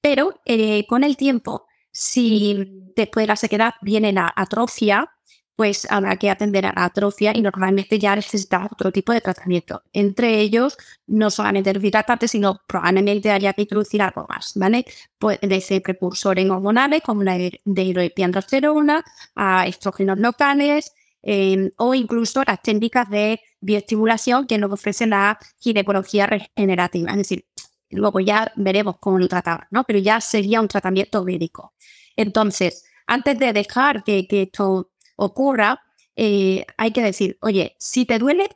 [0.00, 5.10] Pero eh, con el tiempo, si después de la sequedad viene la atrofia,
[5.56, 9.82] pues habrá que atender a la atrofia y normalmente ya necesita otro tipo de tratamiento.
[9.92, 14.86] Entre ellos, no solamente los hidratantes, sino probablemente haya que introducir algo más, ¿vale?
[15.18, 22.62] Pues desde precursores hormonales como la de hidroepiandrosterona, a estrógenos locales, em, o incluso las
[22.62, 27.10] técnicas de bioestimulación que nos ofrece la ginecología regenerativa.
[27.10, 27.44] Es decir,
[27.90, 29.84] luego ya veremos cómo lo tratamos, ¿no?
[29.84, 31.74] Pero ya sería un tratamiento médico.
[32.16, 35.82] Entonces, antes de dejar que, que esto ocurra,
[36.16, 38.48] eh, hay que decir, oye, si te duele,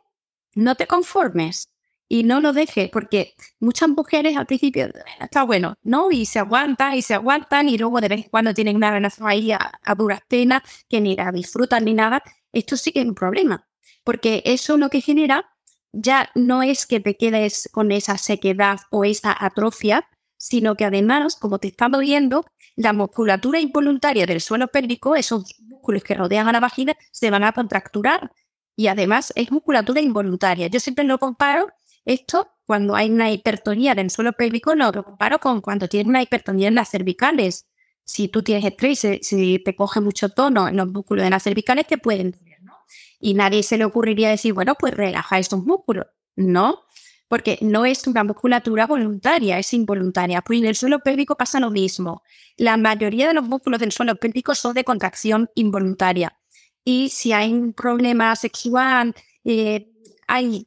[0.55, 1.71] no te conformes
[2.09, 4.89] y no lo dejes, porque muchas mujeres al principio
[5.21, 6.11] está bueno, ¿no?
[6.11, 9.29] Y se aguantan y se aguantan y luego de vez en cuando tienen una relación
[9.29, 12.23] ahí a, duras penas que ni la disfrutan ni nada.
[12.53, 13.67] Esto sí que es un problema,
[14.05, 15.51] porque eso lo que genera
[15.93, 20.09] ya no es que te quedes con esa sequedad o esa atrofia,
[20.45, 22.45] sino que además, como te estamos viendo,
[22.77, 27.45] la musculatura involuntaria del suelo pélvico, esos músculos que rodean a la vagina, se van
[27.45, 28.31] a contracturar.
[28.77, 30.67] Y además es musculatura involuntaria.
[30.67, 31.69] Yo siempre lo comparo
[32.05, 36.69] esto cuando hay una hipertonía del suelo pélvico, lo comparo con cuando tienes una hipertonía
[36.69, 37.67] en las cervicales.
[38.05, 41.87] Si tú tienes estrés, si te coge mucho tono en los músculos de las cervicales,
[41.87, 42.75] te pueden doler, ¿no?
[43.19, 46.05] Y nadie se le ocurriría decir, bueno, pues relaja estos músculos.
[46.37, 46.83] No,
[47.29, 50.43] porque no es una musculatura voluntaria, es involuntaria.
[50.43, 52.23] Pues en el suelo pélvico pasa lo mismo.
[52.57, 56.39] La mayoría de los músculos del suelo pélvico son de contracción involuntaria.
[56.85, 59.91] Y si hay un problema sexual, eh,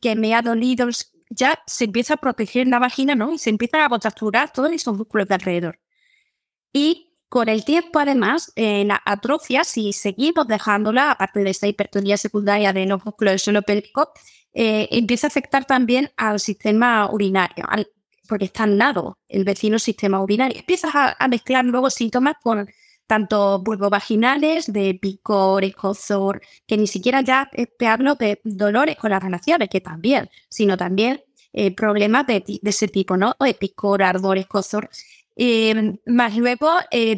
[0.02, 0.88] que me ha dolido,
[1.30, 3.34] ya se empieza a proteger la vagina, ¿no?
[3.34, 5.80] Y se empiezan a contracturar todos esos músculos de alrededor.
[6.74, 12.18] Y con el tiempo, además, en la atrofia, si seguimos dejándola, aparte de esta hipertonía
[12.18, 14.14] secundaria de los músculos del suelo pélvico,
[14.60, 17.64] eh, empieza a afectar también al sistema urinario,
[18.28, 20.58] porque está al lado el vecino sistema urinario.
[20.58, 22.68] Empiezas a, mezclar luego síntomas con
[23.06, 29.22] tanto vaginales, de picor, escozor, que ni siquiera ya te hablo de dolores con las
[29.22, 31.22] relaciones, que también, sino también
[31.54, 33.36] eh, problemas de, ese tipo, ¿no?
[33.40, 34.90] De picor, ardor, escozor.
[35.36, 36.72] Eh, más luego,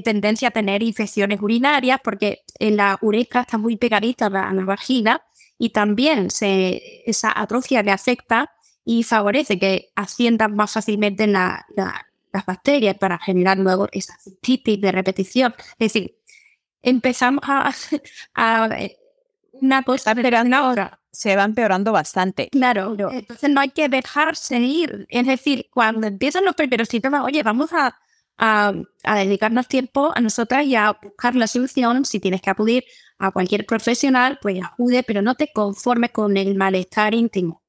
[0.04, 5.22] tendencia a tener infecciones urinarias, porque en la uretra está muy pegadita a la vagina
[5.60, 8.52] y también se, esa atrofia le afecta
[8.86, 11.64] y favorece que asciendan más fácilmente las
[12.48, 15.54] bacterias para generar luego esa cistitis de repetición.
[15.78, 16.16] Es decir,
[16.82, 17.72] empezamos a,
[19.52, 20.16] una cosa
[20.54, 22.50] ahora se va empeorando bastante.
[22.50, 25.06] Claro, entonces no hay que dejarse ir.
[25.10, 28.00] Es decir, cuando empiezan los primeros síntomas, oye, vamos a,
[28.40, 28.74] a,
[29.04, 32.86] dedicarnos tiempo a nosotras y a buscar la solución si tienes que acudir
[33.20, 37.62] a cualquier profesional, pues acude, pero no te conformes con el malestar íntimo.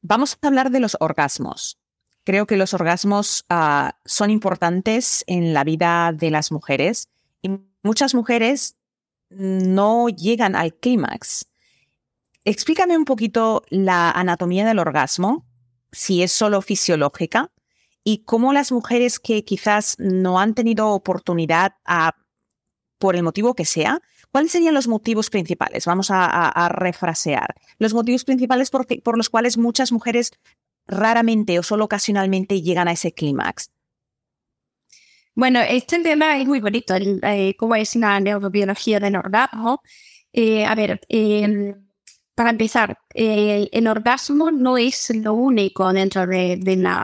[0.00, 1.78] Vamos a hablar de los orgasmos.
[2.24, 7.08] Creo que los orgasmos ah, son importantes en la vida de las mujeres
[7.42, 7.50] y
[7.82, 8.76] muchas mujeres
[9.28, 11.46] no llegan al clímax.
[12.44, 15.46] Explícame un poquito la anatomía del orgasmo,
[15.92, 17.50] si es solo fisiológica,
[18.04, 22.16] y cómo las mujeres que quizás no han tenido oportunidad a,
[22.98, 24.00] por el motivo que sea,
[24.32, 25.86] ¿Cuáles serían los motivos principales?
[25.86, 27.54] Vamos a, refrasear.
[27.78, 30.30] Los motivos principales por, por los cuales muchas mujeres
[30.86, 33.70] raramente o solo ocasionalmente llegan a ese clímax.
[35.34, 39.82] Bueno, este tema es muy bonito, eh, como es la neurobiología del orgasmo.
[40.32, 41.74] Eh, a ver, em,
[42.34, 46.58] para empezar, el orgasmo no es lo único dentro de,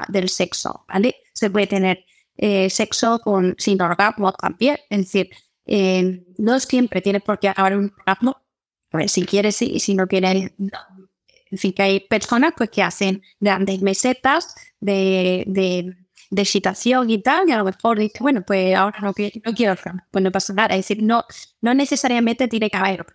[0.09, 1.17] del sexo, ¿vale?
[1.35, 2.05] Se puede tener
[2.37, 5.31] eh, sexo con, sin orgasmo también, es decir,
[5.67, 8.37] eh, no siempre tienes por qué acabar un orgasmo.
[8.91, 10.53] Pues si quieres, sí, y si no quieres,
[11.51, 15.97] en fin, que hay personas pues, que hacen grandes mesetas de, de,
[16.31, 19.75] de excitación y tal, y a lo mejor dice, bueno, pues ahora no, no quiero
[20.11, 20.75] pues no pasa nada.
[20.75, 21.25] Es decir, no,
[21.61, 23.07] no necesariamente tiene que haber,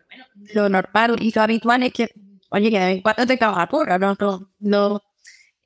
[0.54, 2.10] lo normal y lo habitual es que,
[2.50, 5.02] oye, que cuando te cagas porra, no, no, no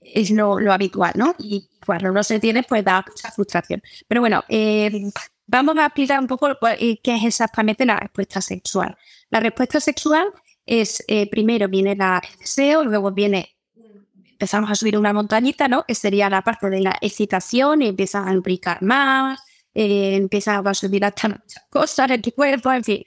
[0.01, 1.35] es lo, lo, habitual, ¿no?
[1.39, 3.81] Y cuando no se tiene, pues da mucha frustración.
[4.07, 5.09] Pero bueno, eh,
[5.47, 8.97] vamos a explicar un poco qué es exactamente la respuesta sexual.
[9.29, 10.27] La respuesta sexual
[10.65, 13.54] es, eh, primero viene el deseo, luego viene,
[14.35, 15.85] empezamos a subir una montañita, ¿no?
[15.85, 19.39] Que sería la parte de la excitación, y empieza a lubricar más,
[19.73, 23.03] eh, empieza a subir hasta muchas cosas en tu cuerpo, en fin.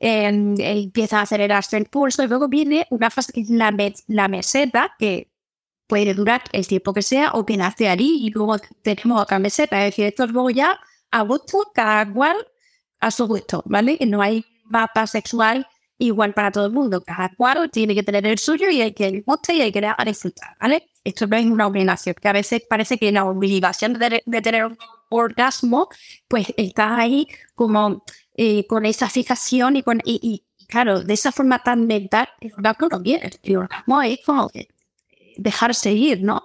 [0.00, 5.30] empieza a acelerarse el pulso y luego viene una fase que es la, meseta, que
[5.86, 9.78] puede durar el tiempo que sea o que nace allí y luego tenemos otra meseta.
[9.78, 10.80] Es decir, esto es luego ya
[11.12, 12.36] a gusto, cada cual
[13.00, 13.98] a su gusto, ¿vale?
[14.06, 15.66] No hay mapa sexual
[16.02, 17.02] igual para todo el mundo.
[17.02, 20.56] Cada cual tiene que tener el suyo y hay que guste y hay que disfrutar,
[20.60, 20.88] ¿vale?
[21.04, 24.78] Esto no es una obligación, que a veces parece que la obligación de, tener un
[25.08, 25.88] orgasmo,
[26.28, 28.04] pues está ahí como
[28.36, 32.88] eh, con esa fijación y con y, claro, de esa forma tan mental, el orgasmo
[32.88, 34.50] no viene, el orgasmo es como
[35.36, 36.42] dejar seguir, ¿no?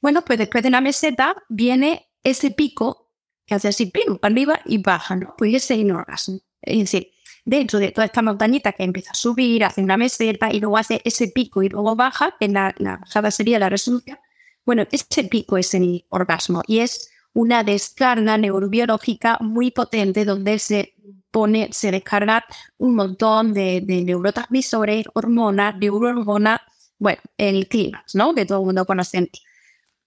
[0.00, 3.10] Bueno, pues después de la meseta viene ese pico
[3.46, 5.34] que hace así, pim, para arriba y baja, ¿no?
[5.36, 6.40] Pues ese es el orgasmo.
[6.60, 7.10] Es decir,
[7.44, 11.00] dentro de toda esta montañita que empieza a subir, hace una meseta y luego hace
[11.04, 14.18] ese pico y luego baja, en la, bajada sería la resolución.
[14.64, 20.94] Bueno, este pico es el orgasmo y es una descarga neurobiológica muy potente donde se
[21.30, 22.44] pone, se descarga
[22.78, 26.60] un montón de, de neurotransmisores, hormonas, neurohormonas,
[26.98, 28.34] bueno, el clímax, ¿no?
[28.34, 29.30] Que todo el mundo conoce.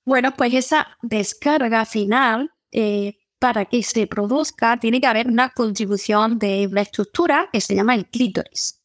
[0.05, 6.37] Bueno, pues esa descarga final eh, para que se produzca, tiene que haber una contribución
[6.37, 8.79] de una estructura que se llama el clítoris,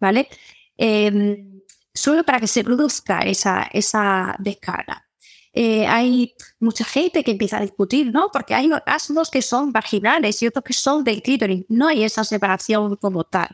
[0.00, 0.28] ¿vale?
[0.76, 1.62] Em,
[1.94, 5.06] solo para que se produzca esa, esa descarga.
[5.52, 8.28] Eh, hay mucha gente que empieza a discutir, ¿no?
[8.32, 11.64] Porque hay orgasmos que son vaginales y otros que son del clítoris.
[11.68, 13.50] No hay esa separación como tal.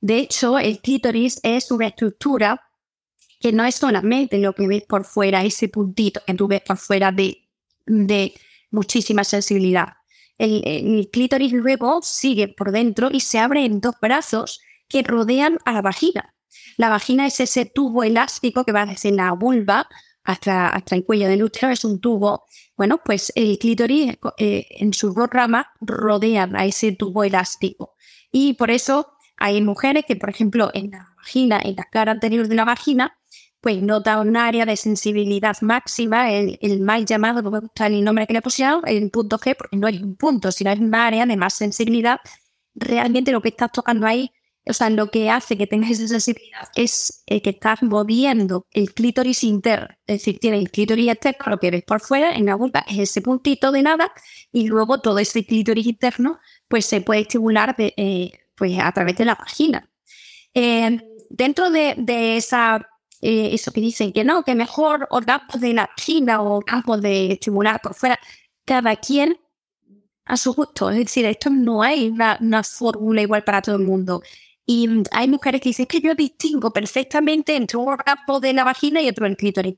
[0.00, 2.60] De hecho, el clítoris es una estructura
[3.38, 6.78] que no es solamente lo que ves por fuera, ese puntito que tú ves por
[6.78, 7.46] fuera de,
[7.86, 8.34] de
[8.74, 9.94] muchísima sensibilidad.
[10.36, 15.72] El, clítoris luego sigue por dentro y se abre en dos brazos que rodean a
[15.72, 16.34] la vagina.
[16.76, 19.88] La vagina es ese tubo elástico que va desde la vulva
[20.24, 22.44] hasta, hasta el cuello del útero, es un tubo.
[22.76, 27.94] Bueno, pues el clítoris eh, en su rama rodea a ese tubo elástico.
[28.32, 32.48] Y por eso hay mujeres que, por ejemplo, en la vagina, en la cara anterior
[32.48, 33.16] de la vagina,
[33.64, 38.04] pues nota un área de sensibilidad máxima, el, el mal llamado, no me gusta el
[38.04, 40.94] nombre que le pusieron, el punto G, porque no hay un punto, sino es un
[40.94, 42.20] área de más sensibilidad.
[42.74, 44.30] Realmente lo que estás tocando ahí,
[44.66, 49.42] o sea, lo que hace que tengas esa sensibilidad es que estás moviendo el clítoris
[49.44, 49.88] interno.
[50.06, 52.98] Es decir, tiene el clítoris externo, lo que ves por fuera, en la vulva es
[52.98, 54.12] ese puntito de nada,
[54.52, 59.24] y luego todo ese clítoris interno, pues se puede estimular eh, pues, a través de
[59.24, 59.90] la vagina.
[60.52, 61.00] Eh,
[61.30, 62.86] dentro de, de esa
[63.26, 67.32] eh, eso que dicen que no, que mejor orgasmo de la china o orgasmo de
[67.32, 68.18] estimular por fuera,
[68.66, 69.38] cada quien
[70.26, 70.90] a su gusto.
[70.90, 74.22] Es decir, esto no hay una, fórmula igual para todo el mundo.
[74.66, 79.00] Y hay mujeres que dicen que yo distingo perfectamente entre un orgasmo de la vagina
[79.00, 79.76] y otro del clítoris.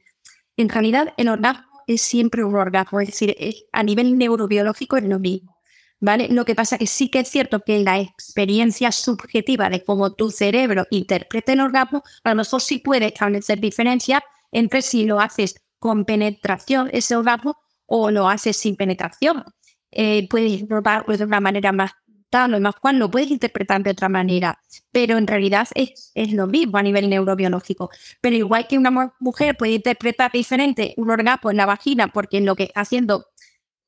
[0.56, 3.36] En realidad, el orgasmo es siempre un orgasmo, es decir,
[3.70, 5.55] a nivel neurobiológico es lo mismo.
[6.00, 6.28] ¿Vale?
[6.28, 10.30] Lo que pasa que sí que es cierto que la experiencia subjetiva de cómo tu
[10.30, 15.62] cerebro interpreta el orgasmo, a lo mejor sí puede establecer diferencia entre si lo haces
[15.78, 17.56] con penetración, ese orgasmo,
[17.86, 19.44] o lo haces sin penetración.
[19.92, 21.92] Eh, puedes interpretarlo de una manera más
[22.30, 24.60] tal o más cual, lo puedes interpretar de otra manera,
[24.92, 27.90] pero en realidad es, es lo mismo a nivel neurobiológico.
[28.20, 32.56] Pero igual que una mujer puede interpretar diferente un orgasmo en la vagina porque lo
[32.56, 33.26] que está haciendo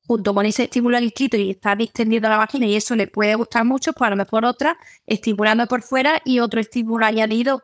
[0.09, 3.63] junto con ese estímulo al y está distendiendo la vagina y eso le puede gustar
[3.63, 7.61] mucho, pues a lo mejor otra estimulando por fuera y otro estímulo añadido,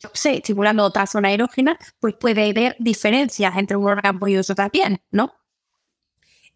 [0.00, 4.54] yo sé, estimulando otra zona erógena, pues puede haber diferencias entre un orgasmo y otro
[4.54, 5.34] también, ¿no?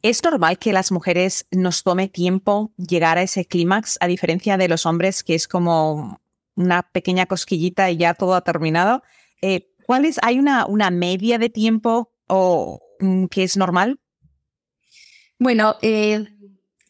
[0.00, 4.68] ¿Es normal que las mujeres nos tome tiempo llegar a ese clímax, a diferencia de
[4.68, 6.22] los hombres, que es como
[6.54, 9.02] una pequeña cosquillita y ya todo ha terminado?
[9.42, 10.18] Eh, ¿Cuál es?
[10.22, 14.00] ¿Hay una, una media de tiempo o mm, que es normal?
[15.38, 16.26] Bueno, eh,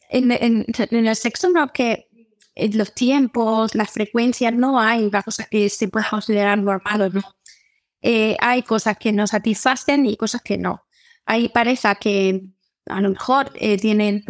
[0.09, 2.07] en, el sexo no que
[2.55, 7.21] los tiempos, las frecuencias, no hay una cosa que se pueda considerar normal o no.
[8.01, 10.85] Eh, hay cosas que nos satisfacen y cosas que no.
[11.25, 12.43] Hay parejas que
[12.87, 14.25] a lo mejor eh, tienen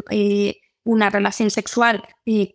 [0.84, 2.04] una relación sexual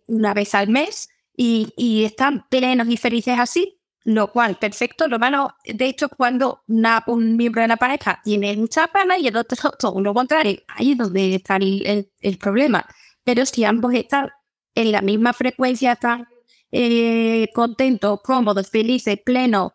[0.07, 3.74] una vez al mes y están plenos y felices así.
[4.05, 8.85] Lo cual, perfecto, lo malo, de hecho, cuando un miembro de la pareja tiene mucha
[8.87, 12.85] pena y el otro todo lo contrario, ahí es donde está el, problema.
[13.23, 14.29] Pero si ambos están
[14.75, 16.27] en la misma frecuencia, están
[16.71, 19.71] eh, contentos, cómodos, felices, plenos,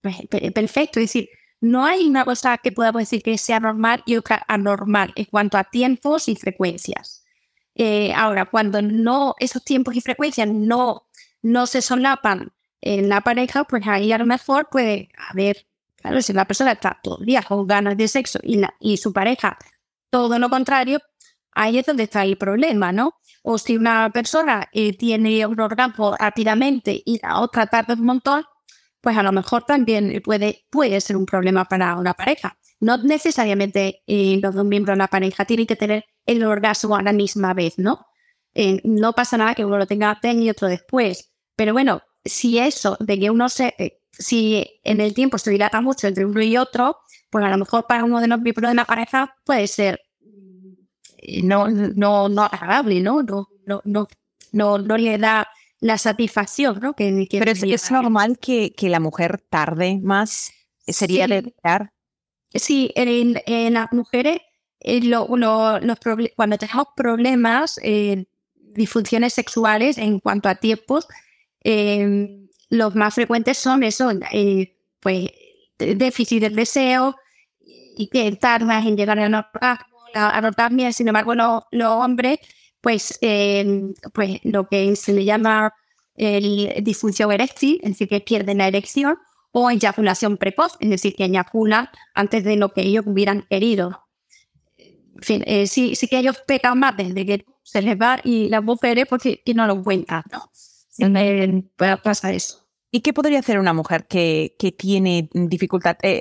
[0.00, 0.16] pues,
[0.54, 0.98] perfecto.
[0.98, 1.28] Es decir,
[1.60, 5.58] no hay una cosa que podamos decir que sea normal y otra anormal en cuanto
[5.58, 7.22] a tiempos y frecuencias.
[7.74, 11.06] Eh, ahora, cuando no, esos tiempos y frecuencias no,
[11.42, 12.53] no se solapan
[12.84, 15.66] en la pareja, pues ahí a lo mejor puede haber,
[15.96, 18.98] claro, si la persona está todo el día con ganas de sexo y, la, y
[18.98, 19.56] su pareja
[20.10, 21.00] todo lo contrario,
[21.52, 23.14] ahí es donde está el problema, ¿no?
[23.42, 28.44] O si una persona eh, tiene un orgasmo rápidamente y la otra tarda un montón,
[29.00, 32.56] pues a lo mejor también puede, puede ser un problema para una pareja.
[32.80, 37.02] No necesariamente eh, los dos miembros de la pareja tienen que tener el orgasmo a
[37.02, 38.06] la misma vez, ¿no?
[38.54, 41.32] Eh, no pasa nada que uno lo tenga antes y otro después.
[41.56, 45.80] Pero bueno, si eso de que uno se, eh, si en el tiempo se dilata
[45.80, 46.98] mucho entre uno y otro,
[47.30, 50.00] pues a lo mejor para uno de los miembros de la pareja puede ser
[51.18, 53.22] eh, no, no, no agradable, ¿no?
[53.22, 54.08] No, no, no,
[54.52, 55.48] no, no le da
[55.80, 56.94] la satisfacción, ¿no?
[56.94, 60.52] Que, Pero es, normal que, que, la mujer tarde más,
[60.86, 61.52] sería sí.
[62.54, 64.38] Sí, en, en, las mujeres,
[64.80, 65.98] eh, lo, lo, los
[66.36, 71.06] cuando tenemos problemas, eh, disfunciones sexuales en cuanto a tiempos,
[71.64, 75.30] eh, los más frecuentes son eso, eh, pues
[75.78, 77.16] déficit del deseo
[77.60, 82.38] y que tardas en llegar al orgasmo, la sin embargo los, hombres,
[82.80, 85.72] pues, eh, pues lo que se le llama
[86.16, 89.16] disfunción eréctil, es decir, que pierden la erección,
[89.50, 94.06] o eyaculación precoz, es decir, que eyaculan antes de lo que ellos hubieran querido.
[94.78, 98.62] En fin, sí, sí que ellos pecan más desde que se les va y las
[98.62, 100.50] mujeres porque que no lo cuentan, ¿no?
[102.02, 102.66] Pasa eso.
[102.90, 105.96] ¿Y qué podría hacer una mujer que, que tiene dificultad?
[106.02, 106.20] Eh,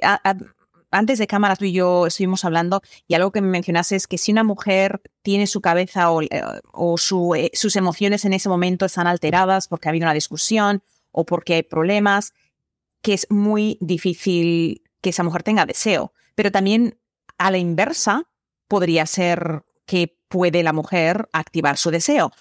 [0.90, 4.18] antes de cámara tú y yo estuvimos hablando y algo que me mencionaste es que
[4.18, 6.30] si una mujer tiene su cabeza o, eh,
[6.72, 10.84] o su, eh, sus emociones en ese momento están alteradas porque ha habido una discusión
[11.12, 12.34] o porque hay problemas,
[13.02, 16.14] que es muy difícil que esa mujer tenga deseo.
[16.36, 16.98] Pero también
[17.38, 18.24] a la inversa
[18.68, 22.32] podría ser que puede la mujer activar su deseo.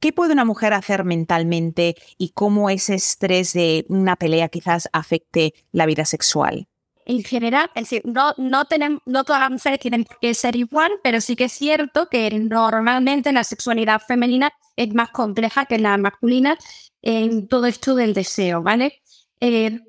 [0.00, 5.52] ¿Qué puede una mujer hacer mentalmente y cómo ese estrés de una pelea quizás afecte
[5.72, 6.66] la vida sexual?
[7.04, 7.70] En general,
[8.04, 13.32] no, todas las mujeres tienen que ser igual, pero sí que es cierto que normalmente
[13.32, 16.56] la sexualidad femenina es más compleja que la masculina
[17.02, 19.02] en todo esto del deseo, ¿vale?
[19.40, 19.80] Eh,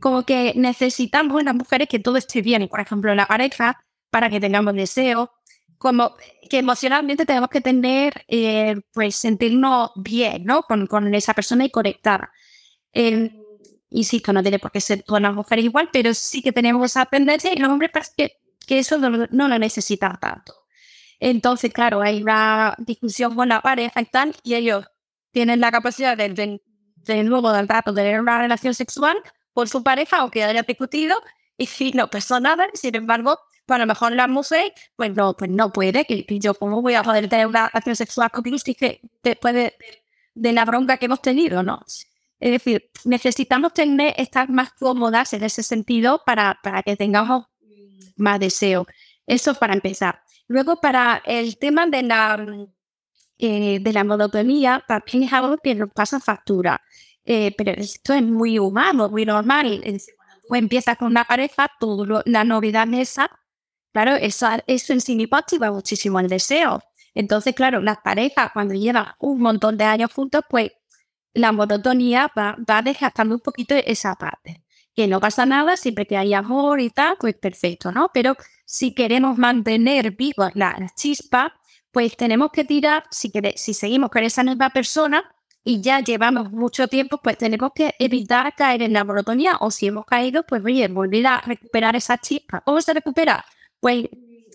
[0.00, 4.40] como que necesitamos las mujeres que todo esté bien, por ejemplo, la pareja, para que
[4.40, 5.32] tengamos deseo,
[5.80, 6.14] como
[6.50, 10.62] que emocionalmente tenemos que tener, eh, pues sentirnos bien, ¿no?
[10.62, 12.28] Con, esa persona y conectar.
[13.90, 17.06] Insisto, no tiene por qué ser todas las mujeres igual, pero sí que tenemos esa
[17.06, 20.54] tendencia y los hombres parece que, que eso no, lo necesitan tanto.
[21.18, 24.86] Entonces, claro, hay una discusión con la pareja y tal, y ellos
[25.32, 26.60] tienen la capacidad de,
[27.24, 29.16] nuevo del rato tener una relación sexual
[29.52, 31.20] con su pareja, aunque haya discutido,
[31.56, 33.38] y si no pasó nada, sin embargo,
[33.74, 37.02] a lo mejor la mujer, pues no, pues no puede, que, yo cómo voy a
[37.02, 39.74] poder tener una relación sexual con que después de,
[40.34, 41.80] de, la bronca que hemos tenido, ¿no?
[42.40, 47.46] Es decir, necesitamos tener, estar más cómodas en ese sentido para, para que tengamos
[48.16, 48.86] más deseo.
[49.26, 50.22] Eso para empezar.
[50.48, 52.44] Luego, para el tema de la,
[53.38, 56.80] eh, de la monotonía, también es algo que nos pasa factura.
[57.24, 59.80] Eh, pero esto es muy humano, muy normal.
[60.48, 63.30] Cuando empiezas con una pareja, todo la novedad esa
[63.92, 66.80] Claro, eso, en sí activa muchísimo el deseo.
[67.14, 70.70] Entonces, claro, las parejas cuando llevan un montón de años juntos, pues
[71.34, 74.62] la monotonía va, va desgastando un poquito esa parte.
[74.94, 78.10] Que no pasa nada, siempre que hay amor y tal, pues perfecto, ¿no?
[78.12, 81.54] Pero si queremos mantener viva la, chispa,
[81.90, 85.24] pues tenemos que tirar, si, si seguimos con esa misma persona
[85.64, 89.88] y ya llevamos mucho tiempo, pues tenemos que evitar caer en la monotonía o si
[89.88, 92.60] hemos caído, pues oye, volver a recuperar esa chispa.
[92.62, 93.44] ¿Cómo se recupera?
[93.80, 94.08] Pues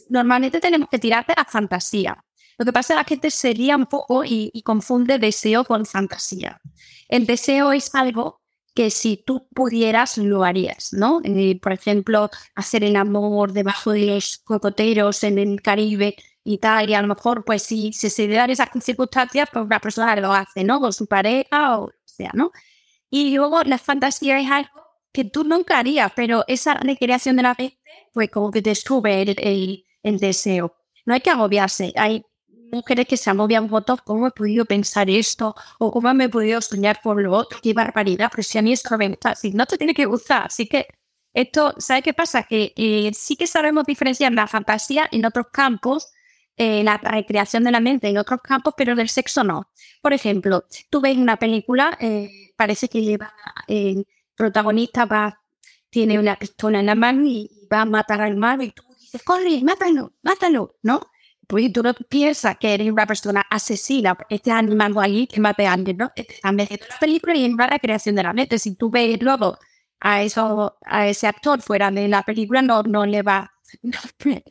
[0.09, 2.23] normalmente tenemos que tirar de la fantasía.
[2.57, 6.61] Lo que pasa es que la gente se un poco y, confunde deseo con fantasía.
[7.09, 8.41] El deseo es algo
[8.73, 11.21] que si tú pudieras lo harías, ¿no?
[11.23, 16.89] Eh, por ejemplo, hacer el amor debajo de los cocoteros en el Caribe y tal,
[16.89, 20.63] y a lo mejor, pues si, se dan esas circunstancias, pues una persona lo hace,
[20.63, 20.79] ¿no?
[20.79, 22.51] Con su pareja o sea, ¿no?
[23.09, 24.84] Y luego la fantasía es algo
[25.15, 27.79] que tú nunca harías, pero esa recreación de la mente,
[28.13, 30.75] pues como que te sube el, el, deseo.
[31.05, 32.25] No hay que agobiarse, hay
[32.69, 35.55] mujeres que se agobian montón, ¿cómo he podido pensar esto?
[35.79, 38.73] O cómo me he podido soñar por lo otro, qué barbaridad, pero si a mí
[38.73, 40.85] esto me gusta, si no te tiene que gustar, así que
[41.33, 42.43] esto, ¿sabes qué pasa?
[42.43, 46.11] Que eh, sí que sabemos diferenciar la fantasía en otros campos,
[46.57, 49.69] eh, la recreación de la mente en otros campos, pero del sexo no.
[50.01, 53.33] Por ejemplo, tú ves una película, eh, parece que lleva,
[53.67, 54.05] el
[54.35, 55.41] protagonista va,
[55.89, 59.23] tiene una pistola en la mano y va a matar al malo y tú dices,
[59.23, 61.01] corre, mátalo, mátalo, ¿no?
[61.47, 65.73] Pues tú no piensas que eres una persona asesina, este animando allí que mate a
[65.73, 66.11] alguien, ¿no?
[66.15, 68.57] Están viendo la película y en la recreación de la mente.
[68.57, 69.57] Si tú ves luego
[69.99, 73.51] a, eso, a ese actor fuera de la película, no, no le va.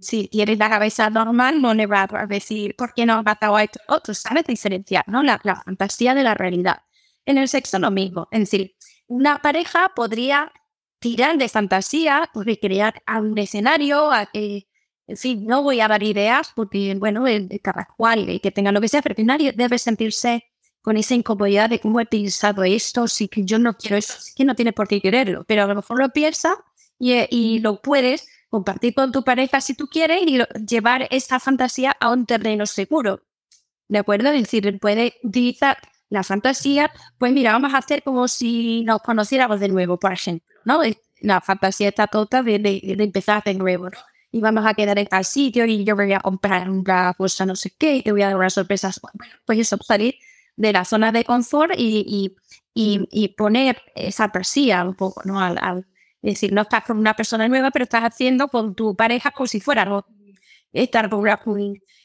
[0.00, 3.56] si tiene la cabeza normal, no le va a decir, ¿por qué no ha matado
[3.56, 4.18] a otros?
[4.18, 5.22] ¿Sabes diferenciar, no?
[5.22, 6.82] La, la fantasía de la realidad.
[7.26, 8.28] En el sexo, lo mismo.
[8.30, 8.74] Es decir,
[9.06, 10.52] una pareja podría
[10.98, 14.66] tirar de fantasía, pues, crear un escenario, que
[15.14, 17.24] Sí, no voy a dar ideas porque, bueno,
[17.62, 20.44] cada cual que tenga lo que sea, pero nadie debe sentirse
[20.80, 24.44] con esa incomodidad de cómo he pensado esto, si que yo no quiero eso, que
[24.44, 26.56] no tiene por qué quererlo, pero a lo mejor lo piensa
[26.98, 31.94] y, y lo puedes compartir con tu pareja si tú quieres y llevar esa fantasía
[32.00, 33.22] a un terreno seguro.
[33.88, 34.30] ¿De acuerdo?
[34.30, 35.78] Es decir, puede utilizar
[36.14, 40.46] la fantasía, pues mira, vamos a hacer como si nos conociéramos de nuevo, por ejemplo,
[40.64, 40.80] ¿no?
[41.20, 43.98] La fantasía está toda de, de empezar de nuevo, ¿no?
[44.34, 47.54] y vamos a quedar en tal sitio y yo voy a comprar una cosa no
[47.54, 49.00] sé qué y te voy a dar unas sorpresas.
[49.00, 50.16] Bueno, pues eso, salir
[50.56, 52.34] de la zona de confort y,
[52.74, 55.38] y, y, poner esa persía un poco, ¿no?
[55.38, 55.86] Al,
[56.20, 59.46] es decir, no estás con una persona nueva, pero estás haciendo con tu pareja como
[59.46, 60.04] si fuera ¿no?
[60.72, 61.40] estar con una,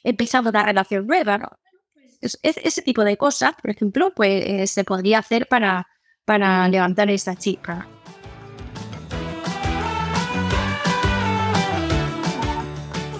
[0.04, 1.50] empezando una relación nueva, ¿no?
[2.22, 5.88] Es, ese tipo de cosas, por ejemplo, pues eh, se podría hacer para,
[6.26, 7.88] para levantar esa chica.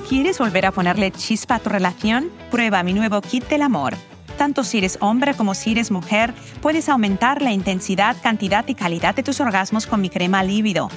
[0.10, 2.32] ¿Quieres volver a ponerle chispa a tu relación?
[2.50, 3.96] Prueba mi nuevo kit del amor.
[4.40, 9.14] Tanto si eres hombre como si eres mujer, puedes aumentar la intensidad, cantidad y calidad
[9.14, 10.90] de tus orgasmos con mi crema lívido.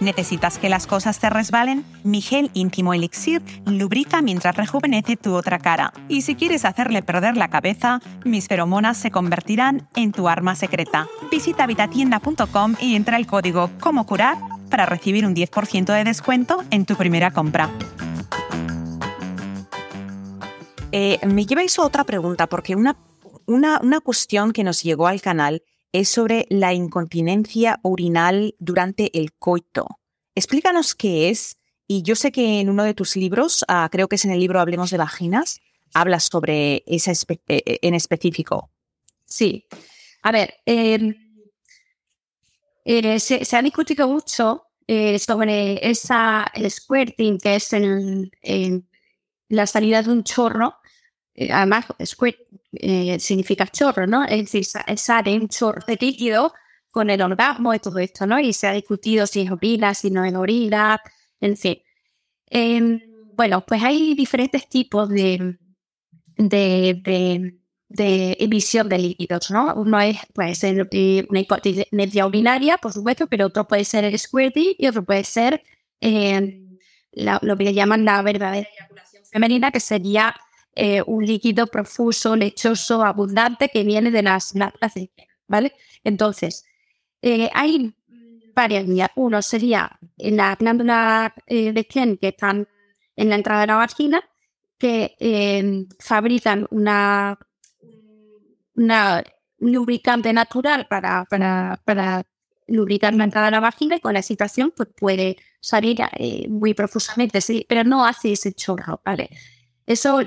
[0.00, 1.84] ¿Necesitas que las cosas te resbalen?
[2.04, 5.92] Mi gel íntimo elixir lubrica mientras rejuvenece tu otra cara.
[6.08, 11.08] Y si quieres hacerle perder la cabeza, mis feromonas se convertirán en tu arma secreta.
[11.32, 14.36] Visita vitatienda.com y entra el código Como Curar
[14.70, 17.68] para recibir un 10% de descuento en tu primera compra.
[20.92, 22.96] Eh, me lleváis a otra pregunta, porque una,
[23.46, 29.32] una, una cuestión que nos llegó al canal es sobre la incontinencia urinal durante el
[29.32, 29.86] coito.
[30.34, 31.56] Explícanos qué es.
[31.86, 34.40] Y yo sé que en uno de tus libros, ah, creo que es en el
[34.40, 35.60] libro Hablemos de Vaginas,
[35.94, 38.70] hablas sobre esa eh, eh, en específico.
[39.24, 39.66] Sí.
[40.22, 41.14] A ver, em,
[43.18, 44.64] se, ha discutido mucho
[45.18, 48.30] sobre esa, el squirting, que es en,
[49.48, 50.74] la salida de un chorro,
[51.34, 52.38] eh, además, squirt
[52.80, 54.24] eh, significa chorro, ¿no?
[54.24, 56.52] Es decir, sale un chorro de líquido
[56.90, 58.38] con el orgasmo y todo esto, ¿no?
[58.38, 61.00] Y se ha discutido si es orina, si no es orina,
[61.40, 61.78] en fin.
[62.46, 63.00] Em,
[63.34, 65.58] bueno, pues hay diferentes tipos de,
[66.36, 67.00] de,
[67.88, 69.74] de, emisión de líquidos, ¿no?
[69.74, 74.18] Uno es, puede ser eh, una incontinencia urinaria, por supuesto, pero otro puede ser el
[74.18, 75.62] squirting y otro puede ser
[77.12, 80.34] lo que llaman la verdadera eyaculación femenina, que sería
[80.80, 84.94] eh, un líquido profuso, lechoso, abundante que viene de las glándulas
[85.48, 85.72] ¿vale?
[86.04, 86.66] Entonces,
[87.20, 87.96] eh, hay
[88.54, 89.10] varias vías.
[89.16, 92.68] Uno sería en la glándula eh, de Ken que están
[93.16, 94.22] en la entrada de la vagina,
[94.78, 95.16] que
[95.98, 97.36] fabrican una,
[98.76, 99.24] una,
[99.58, 102.22] un lubricante natural para, para, para
[102.68, 105.98] lubricar la entrada de la vagina y con la excitación pues puede salir
[106.48, 109.30] muy profusamente, sí, pero no hace ese chorro, ¿vale?
[109.88, 110.20] Eso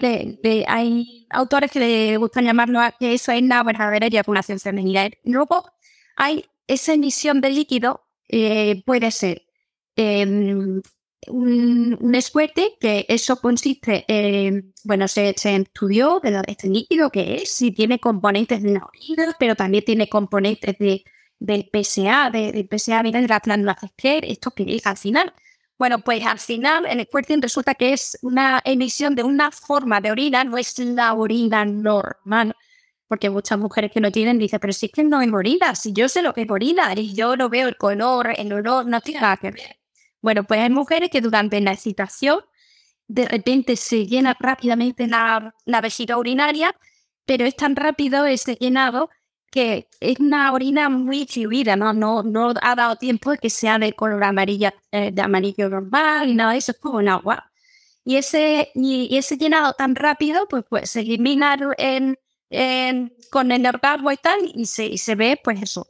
[0.67, 5.07] hay autores que le gustan llamarlo a, que eso es la verdadera eyaculación femenina.
[5.23, 5.71] Luego
[6.15, 9.43] hay esa emisión de líquido, eh, puede ser
[9.95, 10.81] em,
[11.27, 12.17] un, un
[12.79, 18.63] que eso consiste, en, bueno, se, estudió de este líquido que es, si tiene componentes
[18.63, 21.03] de la orina, pero también tiene componentes de,
[21.37, 25.31] del PSA, de, del PSA de la glándula esto que es al final
[25.81, 30.11] bueno, pues al final el squirting resulta que es una emisión de una forma de
[30.11, 32.55] orina, no es la orina normal.
[33.07, 35.91] Porque muchas mujeres que lo tienen dicen, pero si es que no es orina, si
[35.91, 39.01] yo sé lo que es orina y yo no veo el color, el olor, no
[39.01, 39.79] tiene nada que ver.
[40.21, 42.41] Bueno, pues hay mujeres que durante la excitación
[43.07, 46.75] de repente se llena rápidamente la, la vejiga urinaria,
[47.25, 49.09] pero es tan rápido ese llenado
[49.51, 51.93] que es una orina muy fluida, ¿no?
[51.93, 56.29] No, no ha dado tiempo de que sea de color amarilla, eh, de amarillo normal
[56.29, 57.51] y nada de eso, es como un agua.
[58.03, 62.17] Y ese, y, ese llenado tan rápido, pues, pues se elimina en,
[63.29, 65.87] con el y tal, y se, y se ve, pues eso,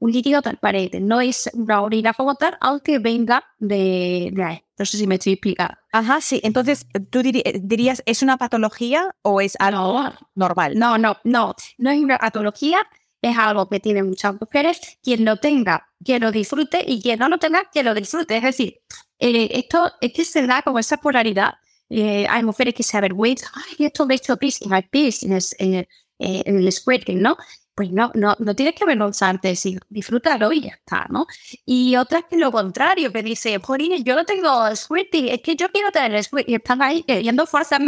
[0.00, 1.00] un líquido transparente.
[1.00, 5.34] No es una orina como tal, aunque venga de, de No sé si me estoy
[5.34, 5.74] explicando.
[5.92, 6.40] Ajá, sí.
[6.42, 10.02] Entonces, ¿tú dirías, ¿es una patología o es algo
[10.34, 10.78] normal?
[10.78, 11.54] No, no, no.
[11.76, 12.78] No es una patología,
[13.20, 14.80] es algo que tienen muchas mujeres.
[15.02, 18.38] Quien lo tenga, que lo disfrute, y quien no lo tenga, que lo disfrute.
[18.38, 18.80] Es decir,
[19.18, 21.56] eh, esto es que se da como esa polaridad.
[21.90, 25.32] Eh, hay mujeres que se avergüenzan, ay, esto me he hecho pis, en pis en,
[25.34, 27.36] el, en el squirting, ¿no?
[27.80, 31.26] Pues no, no, no tienes que avergonzarte, si disfrútalo y ya está, ¿no?
[31.64, 35.70] Y otras que lo contrario, que dice, Jorine, yo no tengo squirting, es que yo
[35.70, 37.78] quiero tener squirting, y están ahí queriendo fuerza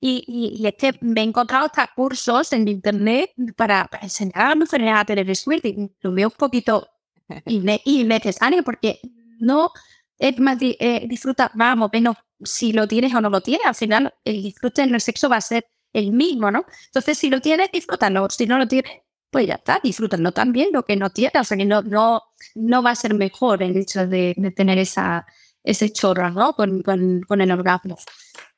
[0.00, 4.52] y, y, y, es que me he encontrado hasta cursos en internet para, para enseñar
[4.52, 5.94] a mujeres a tener squirting.
[6.00, 6.88] Lo veo un poquito
[7.84, 8.98] innecesario porque
[9.40, 9.70] no
[10.18, 13.66] es más eh, disfruta, vamos, menos si lo tienes o no lo tienes.
[13.66, 16.64] Al final, el disfrute en el sexo va a ser el mismo, ¿no?
[16.86, 18.26] Entonces, si lo tienes, disfrútalo.
[18.30, 21.56] Si no lo tienes, pues ya está, disfrútenlo también lo que no tiene, o sea
[21.56, 22.22] que no, no,
[22.54, 25.26] no va a ser mejor el hecho de, tener esa,
[25.62, 26.54] ese chorro, ¿no?
[26.54, 27.96] Con, con, el orgasmo.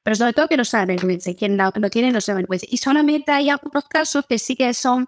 [0.03, 2.67] Pero sobre todo que no se avergüence, quien lo, lo tiene no se avergüence.
[2.71, 5.07] Y solamente hay algunos casos que sí que son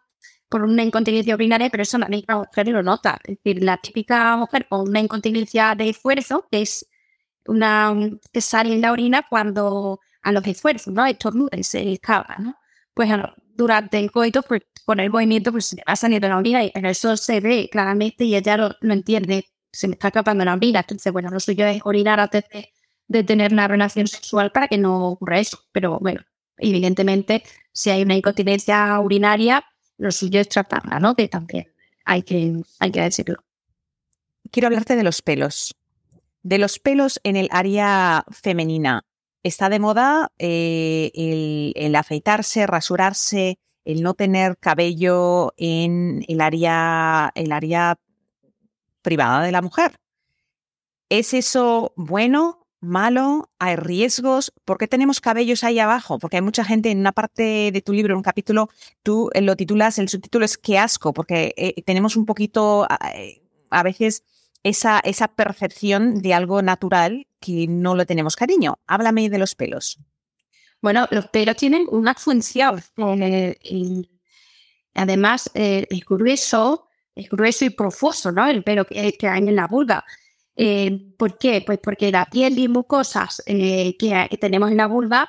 [0.48, 3.18] por una incontinencia urinaria, pero eso la misma mujer lo nota.
[3.24, 6.86] Es decir, la típica mujer con una incontinencia de esfuerzo, que es
[7.46, 7.94] una
[8.32, 11.06] que sale en la orina cuando a los esfuerzos, ¿no?
[11.06, 12.56] Estornuda se escapa, ¿no?
[12.94, 13.10] Pues
[13.54, 16.72] durante el coito, pues, con el movimiento, pues se me va saliendo la orina y
[16.74, 20.80] en eso se ve claramente y ella lo, entiende, se me está escapando la orina.
[20.80, 22.44] Entonces, bueno, lo suyo es orinar antes
[23.08, 25.58] de, tener una relación sexual para que no ocurra eso.
[25.72, 26.22] Pero bueno,
[26.56, 27.42] evidentemente,
[27.72, 29.64] si hay una incontinencia urinaria,
[29.98, 31.14] lo suyo es tratarla, ¿no?
[31.14, 31.72] Que también
[32.04, 33.44] hay que, hay que decirlo.
[34.50, 35.74] Quiero hablarte de los pelos.
[36.42, 39.04] De los pelos en el área femenina
[39.42, 47.52] está de moda eh, el, afeitarse, rasurarse, el no tener cabello en el área, el
[47.52, 47.98] área
[49.02, 49.98] privada de la mujer.
[51.08, 52.58] ¿Es eso bueno?
[52.82, 54.52] malo, hay riesgos.
[54.64, 56.18] ¿Por qué tenemos cabellos ahí abajo?
[56.18, 58.70] Porque hay mucha gente en una parte de tu libro, en un capítulo,
[59.04, 62.84] tú eh, lo titulas, el subtítulo es qué asco, porque eh, tenemos un poquito
[63.70, 64.24] a veces
[64.64, 68.78] esa, esa percepción de algo natural que no lo tenemos cariño.
[68.86, 69.98] Háblame de los pelos.
[70.80, 72.82] Bueno, los pelos tienen una función.
[72.96, 73.56] Eh,
[74.94, 78.48] además, eh, es grueso, es grueso y profuso, ¿no?
[78.48, 80.04] El pelo que, hay en la vulva.
[80.56, 81.62] Eh, ¿Por qué?
[81.64, 85.28] Pues porque la piel y mucosas que, que, tenemos en la vulva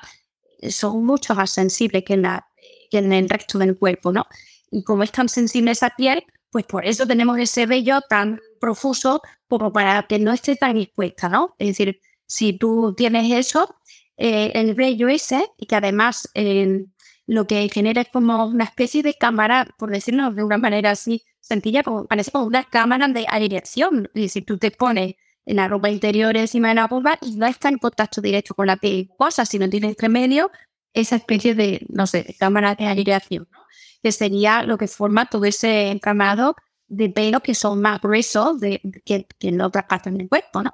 [0.70, 2.46] son mucho más sensibles que en, la,
[2.90, 4.26] que en el resto del cuerpo, ¿no?
[4.70, 9.22] Y como es tan sensible esa piel, pues por eso tenemos ese vello tan profuso
[9.58, 11.54] como para que no esté tan expuesta, ¿no?
[11.58, 13.76] Es decir, si tú tienes eso,
[14.16, 16.86] eh, el vello ese, y que además eh,
[17.26, 21.22] lo que genera es como una especie de cámara, por decirlo de una manera así
[21.40, 24.10] sencilla, como, parece como una cámara de aireación.
[24.14, 25.14] Es decir, tú te pones
[25.46, 28.66] en la ropa interior encima de la vulva y no está en contacto directo con
[28.66, 30.50] la piel cosa, sino tienes entre medio
[30.92, 33.58] esa especie de, no sé, cámara de aireación, ¿no?
[34.02, 36.56] que sería lo que forma todo ese encamado
[36.88, 40.72] de pelo que son más gruesos de, que, en otras partes del cuerpo, ¿no?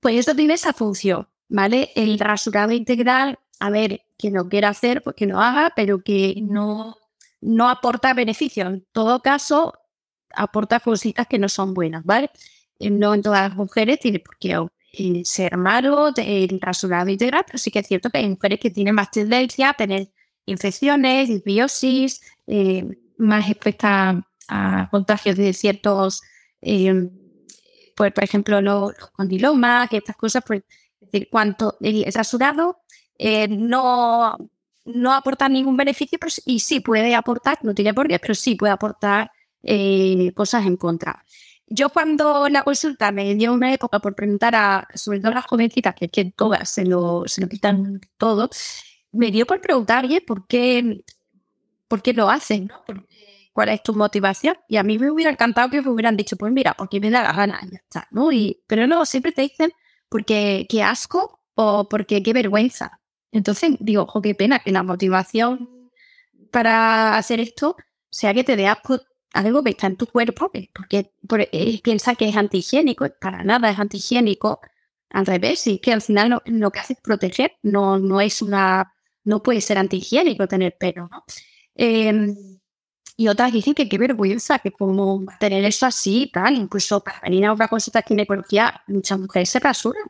[0.00, 1.90] Pues esto tiene esa función, ¿vale?
[1.94, 6.36] El rasurado integral, a ver, quien lo quiera hacer, pues que lo haga, pero que
[6.42, 6.96] no,
[7.40, 8.66] no aporta beneficio.
[8.66, 9.74] En todo caso,
[10.34, 12.30] aporta cositas que no son buenas, ¿vale?
[12.78, 14.56] Eh, no en todas las mujeres tiene por qué
[14.92, 18.70] eh, ser malo el rasurado integral, pero sí que es cierto que hay mujeres que
[18.70, 20.12] tienen más tendencia a tener
[20.46, 22.86] infecciones, disbiosis, eh,
[23.18, 24.16] más expuestas
[24.48, 26.22] a contagios de ciertos,
[26.60, 30.62] pues, por ejemplo, los, condilomas, estas cosas, pues,
[31.00, 32.04] es decir, cuanto el
[33.18, 34.36] eh, no,
[34.84, 38.54] no aporta ningún beneficio pero, y sí puede aportar, no tiene por qué, pero sí
[38.54, 39.30] puede aportar
[39.62, 41.24] eh, cosas en contra.
[41.66, 45.46] Yo cuando la consulta me dio una época por preguntar a, sobre todo a las
[45.46, 48.48] jovencitas, que, que todas se lo, se lo quitan todo,
[49.12, 51.04] me dio por preguntar, ¿por qué,
[51.88, 52.68] por qué lo hacen?
[52.68, 52.84] ¿no?
[53.58, 54.56] Cuál es tu motivación.
[54.68, 57.24] Y a mí me hubiera encantado que me hubieran dicho, pues mira, porque me da
[57.24, 58.30] la gana, ya está, ¿no?
[58.30, 59.72] Y, pero no, siempre te dicen
[60.08, 63.00] porque qué asco o porque qué vergüenza.
[63.32, 65.90] Entonces digo, ojo, qué pena que la motivación
[66.52, 67.74] para hacer esto
[68.08, 69.00] sea que te dé asco
[69.32, 71.10] algo que está en tu cuerpo, porque,
[71.50, 74.60] eh, piensa que es antihigiénico, para nada es antihigiénico,
[75.10, 78.94] al revés, y que al final lo, que hace es proteger, no, no es una,
[79.24, 81.24] no puede ser antihigiénico tener pelo, ¿no?
[81.74, 82.57] Em,
[83.20, 87.46] y otras dicen que qué vergüenza, que como tener eso así, tal, incluso para venir
[87.46, 90.04] a otra consulta ginecología, muchas mujeres se rasuran.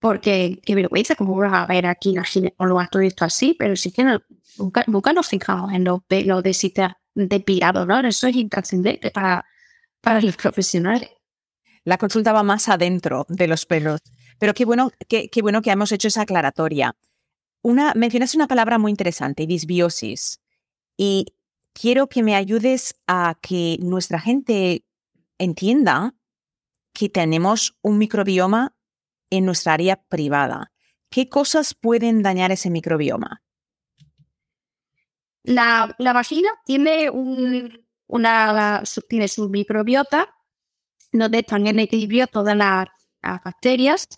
[0.00, 3.92] porque qué vergüenza, como vas a ver aquí la ginecóloga todo esto así, pero sí
[3.92, 4.04] que
[4.58, 6.74] nunca, nunca nos fijamos en los pelos de si
[7.14, 8.00] depilado, ¿no?
[8.00, 9.44] Eso es intrascendente para,
[10.00, 11.10] para los profesionales.
[11.84, 14.00] La consulta va más adentro de los pelos.
[14.40, 16.96] Pero qué bueno, qué, qué bueno que hemos hecho esa aclaratoria.
[17.62, 20.40] Una, mencionaste una palabra muy interesante, disbiosis.
[20.96, 21.26] Y
[21.72, 24.84] quiero que me ayudes a que nuestra gente
[25.38, 26.14] entienda
[26.92, 28.74] que tenemos un microbioma
[29.30, 30.72] en nuestra área privada.
[31.10, 33.42] ¿Qué cosas pueden dañar ese microbioma?
[35.42, 40.34] La, vagina tiene, un, una, tiene su microbiota,
[41.10, 42.88] donde están en equilibrio todas las,
[43.22, 44.08] bacterias.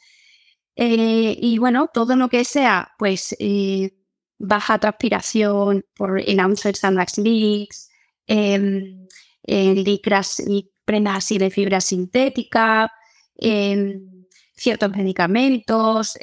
[0.76, 3.92] Eh, y bueno, todo lo que sea, pues eh,
[4.38, 7.90] baja transpiración por announcers and leaks,
[8.26, 12.90] eh, licras y prendas así de fibra sintética,
[13.36, 14.26] em,
[14.56, 16.16] ciertos medicamentos,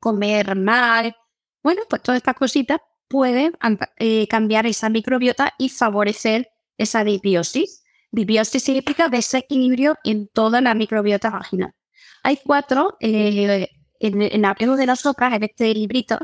[0.00, 1.14] comer mal.
[1.62, 3.52] Bueno, pues todas estas cositas pueden
[3.98, 6.48] eh, cambiar esa microbiota y favorecer
[6.78, 7.84] esa disbiosis.
[8.10, 11.74] Disbiosis significa desequilibrio en toda la microbiota vaginal.
[12.22, 13.68] Hay cuatro, eh,
[14.00, 16.18] en, en Hablemos de nosotras, en este librito,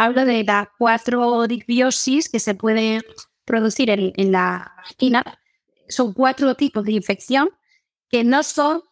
[0.00, 3.02] hablo de las cuatro disbiosis que se pueden
[3.44, 5.38] producir en, la vagina.
[5.88, 7.50] Son cuatro tipos de infección
[8.08, 8.82] que no son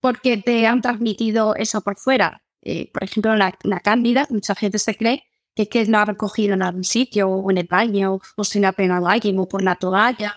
[0.00, 2.42] porque te han transmitido eso por fuera.
[2.60, 5.24] Eh, por ejemplo, la, la cándida, mucha gente se cree
[5.54, 8.66] que es que no ha recogido en algún sitio o en el baño o sin
[8.66, 10.34] apenas alguien o por la toalla.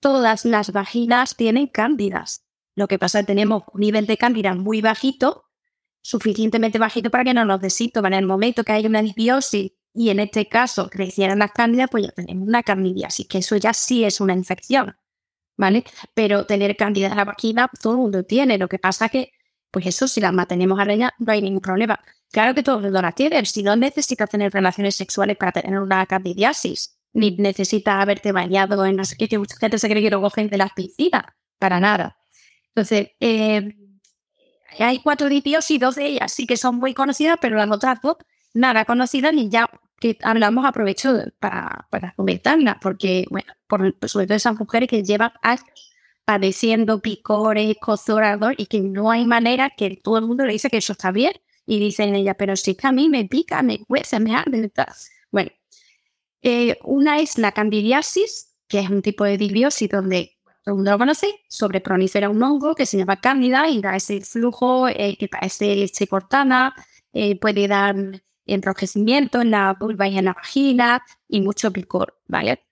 [0.00, 2.44] Todas las vaginas tienen cándidas.
[2.74, 5.47] Lo que pasa es que tenemos un nivel de cándida muy bajito,
[6.02, 8.04] suficientemente bajito para que no nos desito.
[8.04, 12.04] En el momento que hay una disbiosis y en este caso crecieran las cándidas, pues
[12.04, 14.96] ya tenemos una candidiasis, que eso ya sí es una infección.
[15.56, 15.84] ¿Vale?
[16.14, 18.58] Pero tener cándida en la vagina, todo el mundo tiene.
[18.58, 19.32] Lo que pasa es que
[19.70, 22.00] pues eso, si las mantenemos a no hay ningún problema.
[22.30, 23.44] Claro que todo el mundo la tiene.
[23.44, 28.96] Si no necesitas tener relaciones sexuales para tener una candidiasis, ni necesitas haberte bañado en
[28.96, 31.24] las que mucha gente se cree que lo cogen de las piscinas.
[31.58, 32.18] Para nada.
[32.68, 33.76] Entonces, eh,
[34.78, 38.00] hay cuatro ditios y dos de ellas sí que son muy conocidas, pero las otras
[38.02, 38.16] dos
[38.54, 44.36] nada conocidas y ya que hablamos aprovecho para, para comentarlas, porque, bueno, por, sobre todo
[44.36, 45.64] esas mujeres que llevan años
[46.24, 50.76] padeciendo picores, cozorador y que no hay manera que todo el mundo le dice que
[50.76, 51.32] eso está bien.
[51.64, 54.70] Y dicen ella, pero si es que a mí me pica, me cuesta, me arde.
[55.30, 55.50] Bueno,
[56.42, 60.37] eh, una es la candidiasis, que es un tipo de disbiosis donde
[60.76, 64.88] mundo lo conoce, sobre prolifera un hongo que se llama cándida y da ese flujo
[64.88, 66.74] eh, que parece leche cortada,
[67.12, 67.96] eh, puede dar
[68.46, 72.64] enrojecimiento en la vulva y en la vagina y mucho picor, ¿vale?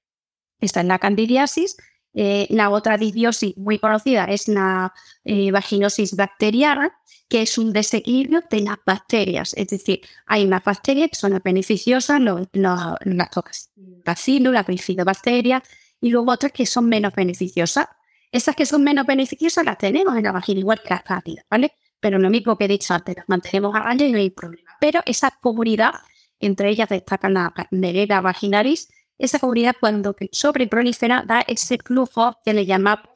[0.61, 1.77] Esta es la candidiasis
[2.19, 8.43] eh, la otra disbiosis muy conocida es la eh, vaginosis bacteriana, que es un desequilibrio
[8.51, 9.53] de las bacterias.
[9.55, 15.63] Es decir, hay unas bacterias que son beneficiosas, los, los, las bacilos, las bifidobacterias,
[16.07, 17.89] y luego otras que son menos beneficiosas.
[18.31, 21.73] Esas que son menos beneficiosas las tenemos en la vagina, igual que las cálidas, ¿vale?
[21.99, 24.71] Pero lo mismo que he dicho antes, las mantenemos a raya y no hay problema.
[24.81, 25.95] Pero esa comunidad,
[26.39, 28.89] entre ellas destacan la Nerera vaginaris,
[29.19, 33.09] esa comunidad cuando sobreprolifera da ese flujo que le llamamos,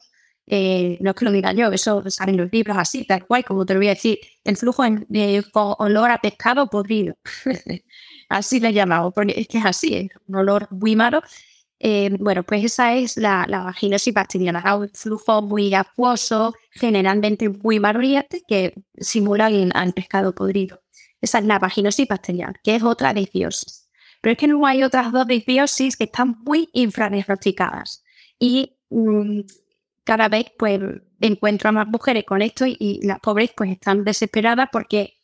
[0.47, 3.45] eh, no es que lo diga yo, eso sale en los libros así, tal cual,
[3.45, 4.83] como te lo voy a decir, el flujo
[5.53, 7.15] con olor a pescado podrido.
[8.27, 11.21] así le llamamos, es que es así, es un olor muy malo.
[11.83, 17.79] Eh, bueno, pues esa es la, la vaginosis bacteriana, un flujo muy acuoso, generalmente muy
[17.79, 20.83] marrillante, que simula al pescado podrido.
[21.21, 23.89] Esa es la vaginosis bacteriana, que es otra disbiosis.
[24.21, 28.03] Pero es que no hay otras dos disbiosis que están muy infradiagnosticadas.
[28.37, 29.39] Y mm,
[30.03, 30.79] cada vez pues
[31.19, 35.15] encuentro a más mujeres con esto y, las pobres pues están desesperadas porque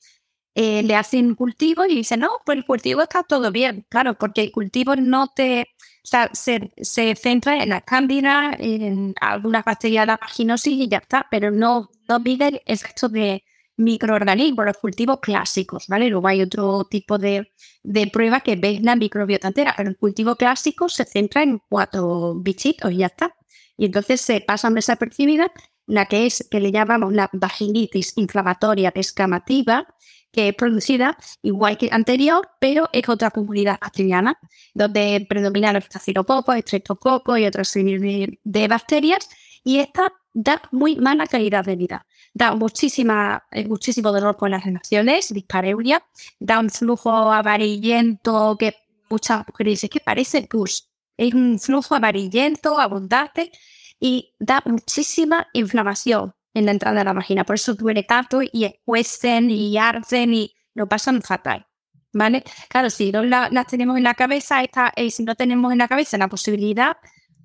[0.56, 3.86] eh, le hacen cultivo y dicen, no, pues el cultivo está todo bien.
[3.90, 5.68] Claro, porque el cultivo no te...
[6.10, 11.00] Sea, se, se centra en la cándida, en algunas bacterias de la vaginosis y ya
[11.00, 13.44] está, pero no, no mide el resto de,
[13.78, 16.10] microorganismos, los cultivos clásicos, ¿vale?
[16.10, 17.52] Luego hay otro tipo de,
[17.84, 22.36] de pruebas que ven la microbiota entera, pero el cultivo clásico se centra en cuatro
[22.36, 23.36] bichitos y ya está.
[23.78, 25.52] Y entonces se pasan desapercibidas
[25.86, 29.88] la que es, que le llamamos la vaginitis inflamatoria descamativa,
[30.32, 34.38] que es producida igual que anterior, pero es otra comunidad bacteriana,
[34.74, 39.30] donde predominan los estafilococos, estreptococos y otras series de bacterias,
[39.64, 42.06] y esta da muy mala calidad de vida.
[42.34, 46.06] Da muchísima, eh, muchísimo dolor con las relaciones, dispareuria,
[46.40, 48.76] da un flujo amarillento que
[49.10, 50.90] muchas mujeres dicen que parece pus.
[51.18, 53.52] Es un flujo amarillento, abundante
[54.00, 57.44] y da muchísima inflamación en la entrada de la vagina.
[57.44, 61.68] Por eso duele tanto y escuecen y arden y lo pasan fatal.
[62.14, 62.44] ¿Vale?
[62.70, 65.88] Claro, si no las tenemos en la cabeza, esta, y si no tenemos en la
[65.88, 66.98] cabeza la posibilidad,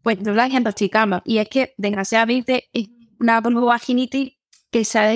[0.03, 1.21] pues no las diagnosticamos.
[1.27, 2.89] Y es que, desgraciadamente, es
[3.21, 4.33] una vaginitis
[4.71, 5.13] que se ha,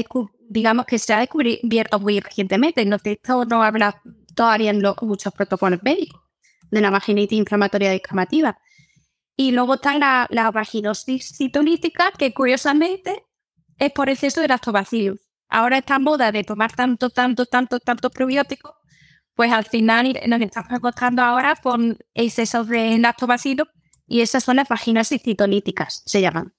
[0.51, 2.85] digamos, que se ha descubierto muy recientemente.
[2.85, 4.03] No, esto no habla
[4.35, 6.21] todavía en muchos protocolos médicos
[6.71, 8.59] de la vaginitis inflamatoria descamativa.
[9.37, 13.25] Y luego está la, la vaginosis citolítica, que curiosamente
[13.79, 15.21] es por exceso de lactobacillus.
[15.49, 18.73] Ahora esta moda de tomar tanto, tanto, tanto, tanto probióticos,
[19.35, 23.69] pues al final nos estamos encontrando ahora con exceso de lactobacillus
[24.07, 26.55] y esas son las vaginosis citolíticas, se llaman.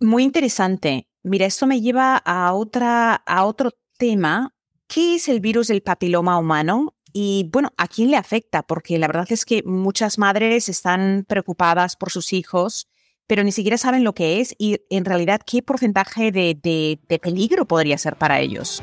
[0.00, 1.08] Muy interesante.
[1.22, 4.54] Mira, esto me lleva a, otra, a otro tema.
[4.86, 6.96] ¿Qué es el virus del papiloma humano?
[7.12, 8.62] Y bueno, ¿a quién le afecta?
[8.62, 12.88] Porque la verdad es que muchas madres están preocupadas por sus hijos,
[13.26, 17.66] pero ni siquiera saben lo que es y en realidad qué porcentaje de, de peligro
[17.66, 18.82] podría ser para ellos.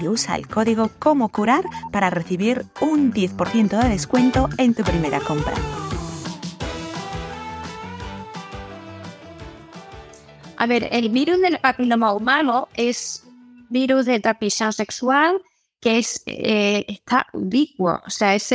[0.00, 5.20] y usa el código como curar para recibir un 10% de descuento en tu primera
[5.20, 5.54] compra.
[10.56, 13.24] A ver, el virus del papiloma humano es
[13.68, 15.42] virus de transmisión sexual
[15.84, 18.50] que es, eh, está ubicuo, o sea, es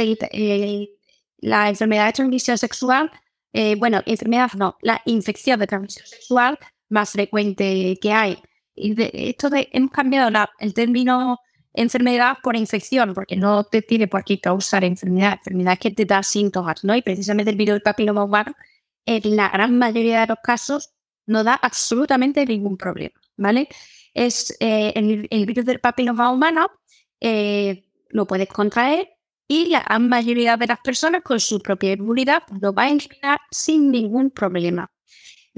[1.42, 3.12] la enfermedad de transmisión sexual,
[3.54, 6.58] eh, bueno, enfermedad no, la infección de transmisión sexual
[6.90, 8.42] más frecuente que hay.
[8.80, 11.40] Y de, esto de, hemos cambiado el término
[11.74, 16.24] enfermedad por infección, porque no te tiene por qué causar enfermedad, enfermedad que te da
[16.24, 16.96] síntomas, ¿no?
[16.96, 18.54] Y precisamente el virus del papiloma humano,
[19.06, 20.94] en la gran mayoría de los casos,
[21.26, 23.70] no da absolutamente ningún problema, ¿vale?
[24.14, 26.70] Es eh, el, virus del papiloma humano,
[27.20, 29.10] eh, lo puedes contraer
[29.48, 33.40] y la gran mayoría de las personas con su propia inmunidad lo va a eliminar
[33.52, 34.90] sin ningún problema.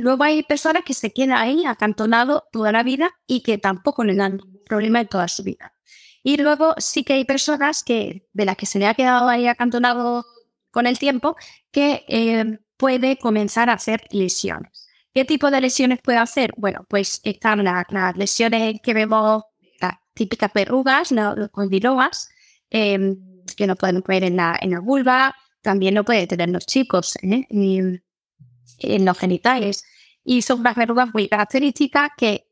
[0.02, 4.16] Luego hay personas que se quedan ahí acantonados toda la vida y que tampoco le
[4.16, 5.76] dan problema en toda su vida.
[6.24, 9.46] Y luego sí que hay personas que, de las que se le ha quedado ahí
[9.46, 10.26] acantonado
[10.72, 11.36] con el tiempo,
[11.72, 14.90] que eh, puede comenzar a hacer lesiones.
[15.14, 16.52] ¿Qué tipo de lesiones puede hacer?
[16.58, 17.86] Bueno, pues están las,
[18.16, 19.44] lesiones que vemos,
[19.80, 22.28] las típicas verrugas, los condilomas,
[22.72, 23.18] em,
[23.56, 27.46] que no pueden ver en la, vulva, también lo pueden tener los chicos ¿eh?
[27.52, 29.84] en los genitales.
[30.24, 32.48] Y son unas verrugas muy características que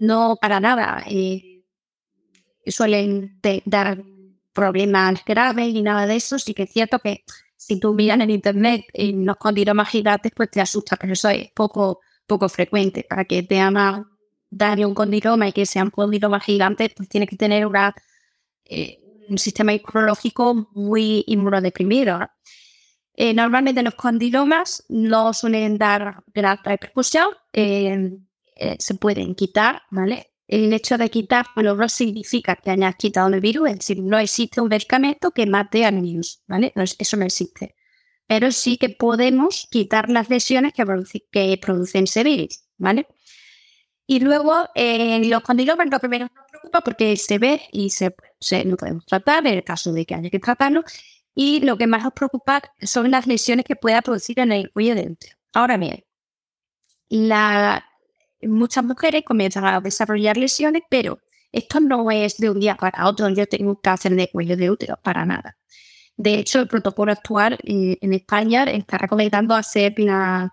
[0.00, 1.62] no para nada eh,
[2.66, 4.02] suelen dar
[4.52, 6.38] problemas graves ni nada de eso.
[6.38, 7.24] Sí que es cierto que
[7.56, 11.50] si tú miras en internet en los condilomas gigantes, pues te asusta, pero eso es
[11.52, 13.06] poco, poco frecuente.
[13.08, 14.10] Para que te ama
[14.50, 17.94] dar un condiloma y que sea un condiloma gigante, pues tiene que tener una,
[18.64, 22.20] eh, un sistema inmunológico muy inmunodeprimido.
[23.16, 28.18] Eh, normalmente los condilomas no suelen dar gran repercusión, eh,
[28.78, 30.32] se pueden quitar, ¿vale?
[30.48, 34.60] El hecho de quitar no significa que hayas quitado el virus, es decir, no existe
[34.60, 36.72] un medicamento que mate al virus, ¿vale?
[36.74, 37.76] eso no existe.
[38.26, 43.06] Pero sí que podemos quitar las lesiones que, producen ese virus, ¿vale?
[44.06, 48.76] Y luego, los condilomas lo primero nos preocupa porque se ve y se, se no
[48.76, 50.84] podemos tratar en el caso de que haya que tratarlo.
[51.34, 54.94] Y lo que más nos preocupa son las lesiones que pueda producir en el cuello
[54.94, 55.36] de útero.
[55.52, 56.04] Ahora bien,
[57.08, 57.84] la,
[58.42, 61.18] muchas mujeres comienzan a desarrollar lesiones, pero
[61.52, 63.28] esto no es de un día para otro.
[63.30, 65.56] Yo tengo un cáncer de cuello de útero, para nada.
[66.16, 70.52] De hecho, el protocolo actual eh, en España está recomendando hacer la,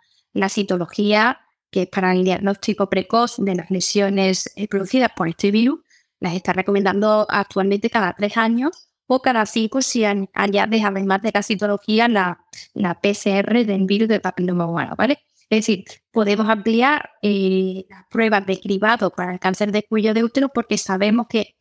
[0.49, 5.79] citología, que es para el diagnóstico precoz de las lesiones eh, producidas por este virus.
[6.19, 11.43] Las está recomendando actualmente cada tres años o cada cinco si añades además de la
[11.43, 15.19] citología la, la PCR del virus de papiloma humano, ¿vale?
[15.49, 20.23] Es decir, podemos ampliar eh, las pruebas de cribado para el cáncer de cuello de
[20.23, 21.55] útero porque sabemos que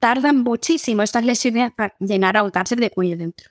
[0.00, 3.50] tardan muchísimo estas lesiones para llegar a un cáncer de cuello de útero.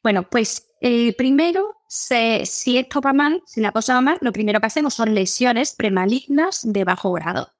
[0.00, 4.60] Bueno, pues eh, primero, si esto va mal, si la cosa va mal, lo primero
[4.60, 7.52] que hacemos son lesiones premalignas de bajo grado.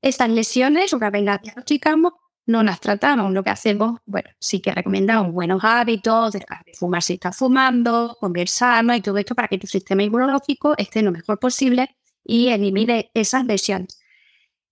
[0.00, 2.14] Estas lesiones, una vez las diagnosticamos,
[2.46, 3.32] no las tratamos.
[3.32, 6.34] Lo que hacemos, bueno, sí que recomendamos buenos hábitos,
[6.78, 11.02] fumar si estás fumando, comer sano y todo esto para que tu sistema inmunológico esté
[11.02, 13.98] lo mejor posible y elimine esas lesiones.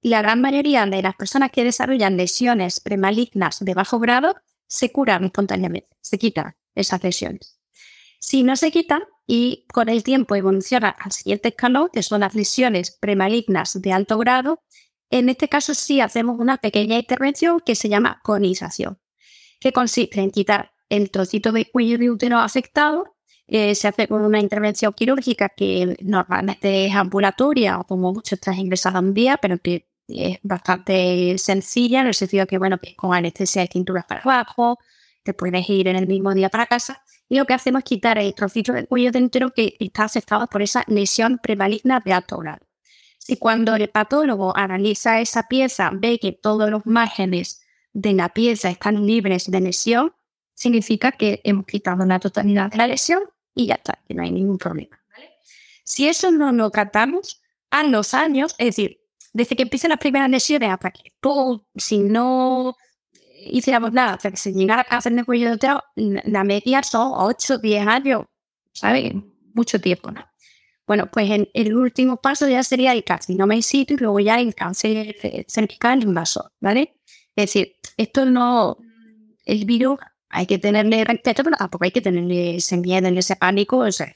[0.03, 4.35] La gran mayoría de las personas que desarrollan lesiones premalignas de bajo grado
[4.67, 7.61] se curan espontáneamente, se quitan esas lesiones.
[8.19, 12.35] Si no se quitan y con el tiempo evoluciona al siguiente escalón, que son las
[12.35, 14.63] lesiones premalignas de alto grado,
[15.11, 18.99] en este caso sí hacemos una pequeña intervención que se llama conización,
[19.61, 23.17] que consiste en quitar el trocito de cuello de útero afectado.
[23.47, 28.57] Eh, se hace con una intervención quirúrgica que normalmente es ambulatoria o como mucho estás
[28.59, 33.13] ingresado un día, pero que es bastante sencilla en el sentido que, bueno, que con
[33.15, 34.79] anestesia de cinturas para abajo,
[35.25, 37.03] te puedes ir en el mismo día para casa.
[37.29, 40.47] Y lo que hacemos es quitar el trocito de cuello de útero que está afectado
[40.47, 42.70] por esa lesión premaligna de alto grado.
[43.21, 47.63] Si cuando el patólogo analiza esa pieza ve que todos los márgenes
[47.93, 50.15] de la pieza están libres de lesión,
[50.55, 53.23] significa que hemos quitado la totalidad de la lesión
[53.55, 54.99] y ya está, que no hay ningún problema.
[55.85, 59.01] Si eso no lo tratamos a los años, es decir,
[59.33, 62.75] desde que empiezan las primeras lesiones hasta que todo, si no
[63.47, 67.59] hiciéramos nada, hasta que se llegara a hacer el cuello de la media son 8,
[67.59, 68.25] 10 años,
[68.73, 69.13] ¿sabes?
[69.55, 70.30] Mucho tiempo, ¿no?
[70.91, 74.41] Bueno, pues en el último paso ya sería el carcinoma in situ y luego ya
[74.41, 75.15] el cáncer
[75.47, 76.97] cervical invasor, ¿vale?
[77.37, 78.77] Es decir, esto no,
[79.45, 83.77] el virus hay que tenerle respeto, pero tampoco hay que tenerle ese miedo, ese pánico.
[83.79, 84.13] O sea,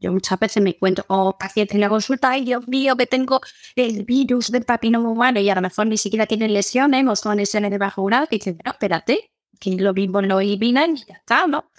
[0.00, 3.40] yo muchas veces me encuentro con pacientes en la consulta, ay Dios mío, que tengo
[3.74, 7.38] el virus del papiloma humano y a lo mejor ni siquiera tienen lesiones o son
[7.38, 11.14] lesiones de bajo grado, que dicen, no, espérate, que lo mismo lo eliminan y ya
[11.14, 11.70] está, ¿no?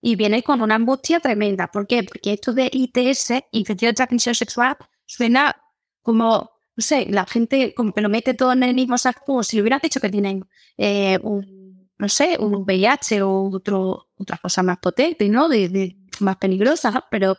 [0.00, 1.68] Y viene con una angustia tremenda.
[1.68, 2.02] ¿Por qué?
[2.04, 4.76] Porque esto de ITS, infección de transmisión sexual,
[5.06, 5.56] suena
[6.02, 9.56] como, no sé, la gente como que lo mete todo en el mismo saco, si
[9.56, 10.46] le hubieran dicho que tienen
[10.78, 15.48] eh, un, no sé, un VIH o otro, otra cosa más potente, ¿no?
[15.48, 17.36] De, más peligrosa, pero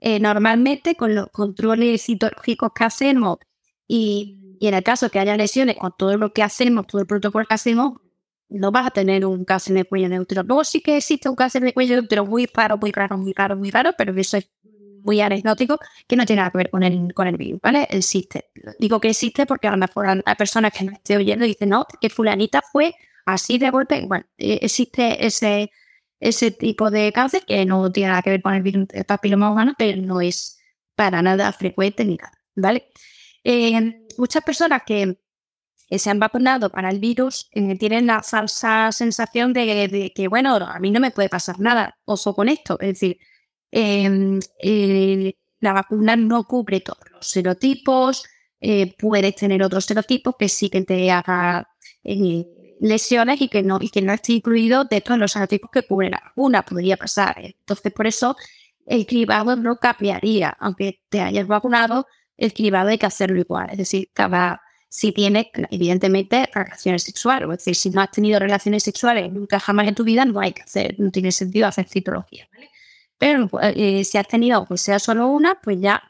[0.00, 3.38] eh, normalmente con los controles citológicos que hacemos
[3.88, 7.06] y, y en el caso que haya lesiones, con todo lo que hacemos, todo el
[7.06, 7.94] protocolo que hacemos,
[8.48, 10.42] no vas a tener un cáncer de cuello de útero.
[10.42, 13.32] Luego sí que existe un cáncer de cuello de útero muy raro, muy raro, muy
[13.32, 14.48] raro, muy raro, pero eso es
[15.02, 17.86] muy anecdótico que no tiene nada que ver con el, con el virus, ¿vale?
[17.90, 18.50] Existe.
[18.78, 21.70] Digo que existe porque a lo mejor hay personas que no estén oyendo y dicen,
[21.70, 22.94] no, que fulanita fue
[23.24, 24.04] así de golpe.
[24.06, 25.70] Bueno, e, existe ese,
[26.20, 29.50] ese tipo de cáncer que no tiene nada que ver con el virus del papiloma
[29.50, 30.58] humano, pero no es
[30.96, 32.88] para nada frecuente ni nada, ¿vale?
[33.44, 35.18] Eh, muchas personas que
[35.86, 40.56] que se han vacunado para el virus eh, tienen la falsa sensación de, que, bueno,
[40.56, 42.78] a mí no me puede pasar nada, oso con esto.
[42.80, 43.18] Es decir,
[43.70, 48.24] em, eh, la vacuna no cubre todos los serotipos,
[48.60, 51.68] eh, puedes tener otros serotipos que sí que te haga
[52.80, 56.10] lesiones y que no, y que no esté incluido dentro de los serotipos que cubre
[56.10, 57.36] la vacuna, podría pasar.
[57.38, 58.36] Entonces, por eso
[58.86, 62.06] el cribado no cambiaría, aunque te hayas vacunado,
[62.36, 67.48] el cribado hay que hacerlo igual, es decir, cada si tienes, evidentemente, relaciones sexuales.
[67.50, 70.52] Es decir, si no has tenido relaciones sexuales nunca jamás en tu vida, no hay
[70.52, 72.48] que hacer, no tiene sentido hacer citología.
[73.18, 76.02] Pero eh, si has tenido, pues sea solo una, pues ya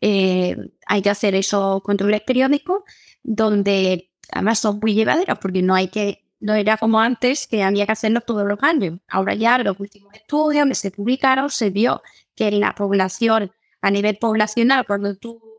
[0.00, 0.56] eh,
[0.86, 2.82] hay que hacer esos controles periódicos
[3.22, 7.86] donde además son muy llevaderos porque no hay que, no era como antes que había
[7.86, 9.00] que hacerlo todos los años.
[9.08, 12.02] Ahora ya los últimos estudios que se publicaron se vio
[12.34, 13.52] que en la población,
[13.82, 15.49] a nivel poblacional, cuando tú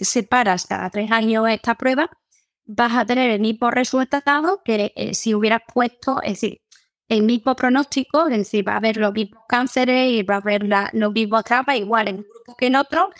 [0.00, 2.10] separas cada tres años esta prueba,
[2.64, 6.60] vas a tener el mismo resultado que eh, si hubieras puesto, es decir,
[7.08, 10.64] el mismo pronóstico, es decir, va a haber los mismos cánceres y va a haber
[10.92, 13.10] los mismos traumas igual en un grupo que en otro,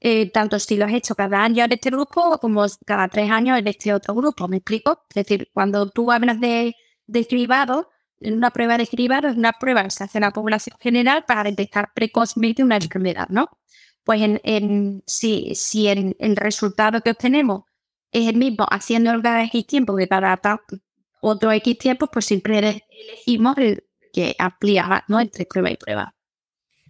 [0.00, 3.58] eh, tanto si lo has hecho cada año en este grupo como cada tres años
[3.58, 5.04] en este otro grupo, ¿me explico?
[5.10, 6.74] Es decir, cuando tú hablas de,
[7.06, 10.76] de cribado, una prueba de cribado es una prueba que se hace en la población
[10.80, 13.48] general para detectar precozmente una enfermedad, ¿no?
[14.04, 17.64] Pues en, si, si el, resultado que obtenemos
[18.10, 20.40] es el mismo haciendo el X tiempo que para
[21.20, 25.20] otro X tiempo, pues siempre elegimos el que amplía ¿no?
[25.20, 26.14] entre prueba y prueba.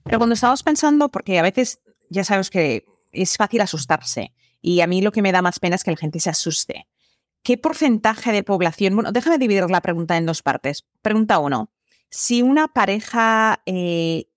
[0.04, 4.86] Pero cuando estamos pensando, porque a veces ya sabes que es fácil asustarse y a
[4.86, 6.88] mí lo que me da más pena es que la gente se asuste.
[7.42, 8.94] ¿Qué porcentaje de población?
[8.94, 10.84] Bueno, déjame dividir la pregunta en dos partes.
[11.02, 11.72] Pregunta uno.
[12.08, 14.28] Si una pareja eh,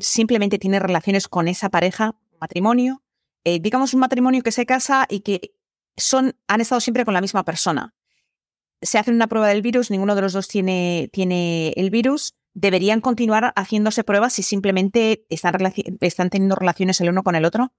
[0.00, 3.02] simplemente tiene relaciones con esa pareja, matrimonio,
[3.44, 5.54] eh, digamos un matrimonio que se casa y que
[5.96, 7.94] son, han estado siempre con la misma persona.
[8.80, 12.34] Se hacen una prueba del virus, ninguno de los dos tiene, tiene el virus.
[12.54, 15.54] ¿Deberían continuar haciéndose pruebas si simplemente están,
[16.00, 17.72] están teniendo relaciones el uno con el otro?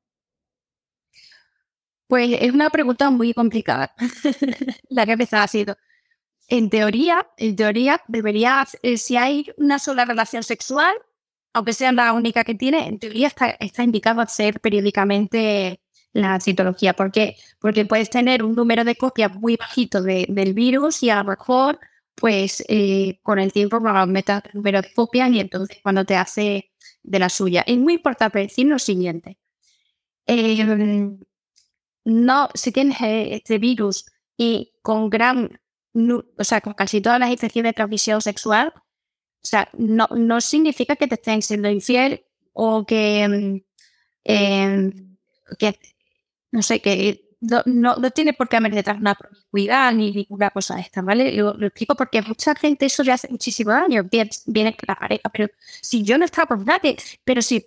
[2.08, 3.93] Pues es una pregunta muy complicada,
[4.89, 5.78] la que me está haciendo.
[6.47, 10.93] En teoría, en teoría debería, eh, si hay una sola relación sexual,
[11.54, 15.80] aunque sea la única que tiene, en teoría está, está indicado hacer periódicamente
[16.14, 16.93] la citología.
[16.93, 17.36] ¿Por qué?
[17.60, 21.80] Porque puedes tener un número de copias muy bajito del virus y a lo mejor,
[22.16, 26.16] pues eh, con el tiempo va a el número de copias y entonces cuando te
[26.16, 26.72] hace
[27.04, 27.64] de la suya.
[27.68, 29.38] Es muy importante decir lo siguiente.
[30.26, 31.20] Em,
[32.06, 34.06] no, si tienes eh, este virus
[34.38, 35.60] y con gran,
[36.38, 38.74] o sea, con casi todas las infecciones de transmisión sexual,
[39.43, 42.23] o sea, no, no significa que te estén siendo infiel
[42.53, 43.61] o que, em,
[44.23, 45.17] em,
[45.59, 45.77] que
[46.51, 50.75] no sé, que no, no, tiene por qué haber detrás una promiscuidad ni ninguna cosa
[50.75, 51.33] de esta, ¿vale?
[51.33, 55.49] Lo, explico porque mucha gente eso le hace muchísimo daño, viene, viene la pareja, pero
[55.81, 57.65] si yo no estaba por nadie, pero sí,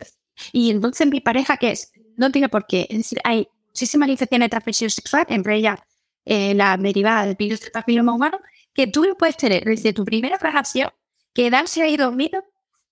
[0.52, 1.92] y entonces mi pareja, que es?
[2.16, 5.78] No tiene por qué, es decir, hay muchísimas infecciones de transmisión sexual, entre ellas
[6.24, 8.40] eh, la derivada del virus del papiloma humano,
[8.72, 10.90] que tú lo puedes tener desde tu primera relación,
[11.37, 12.43] quedarse ahí dormido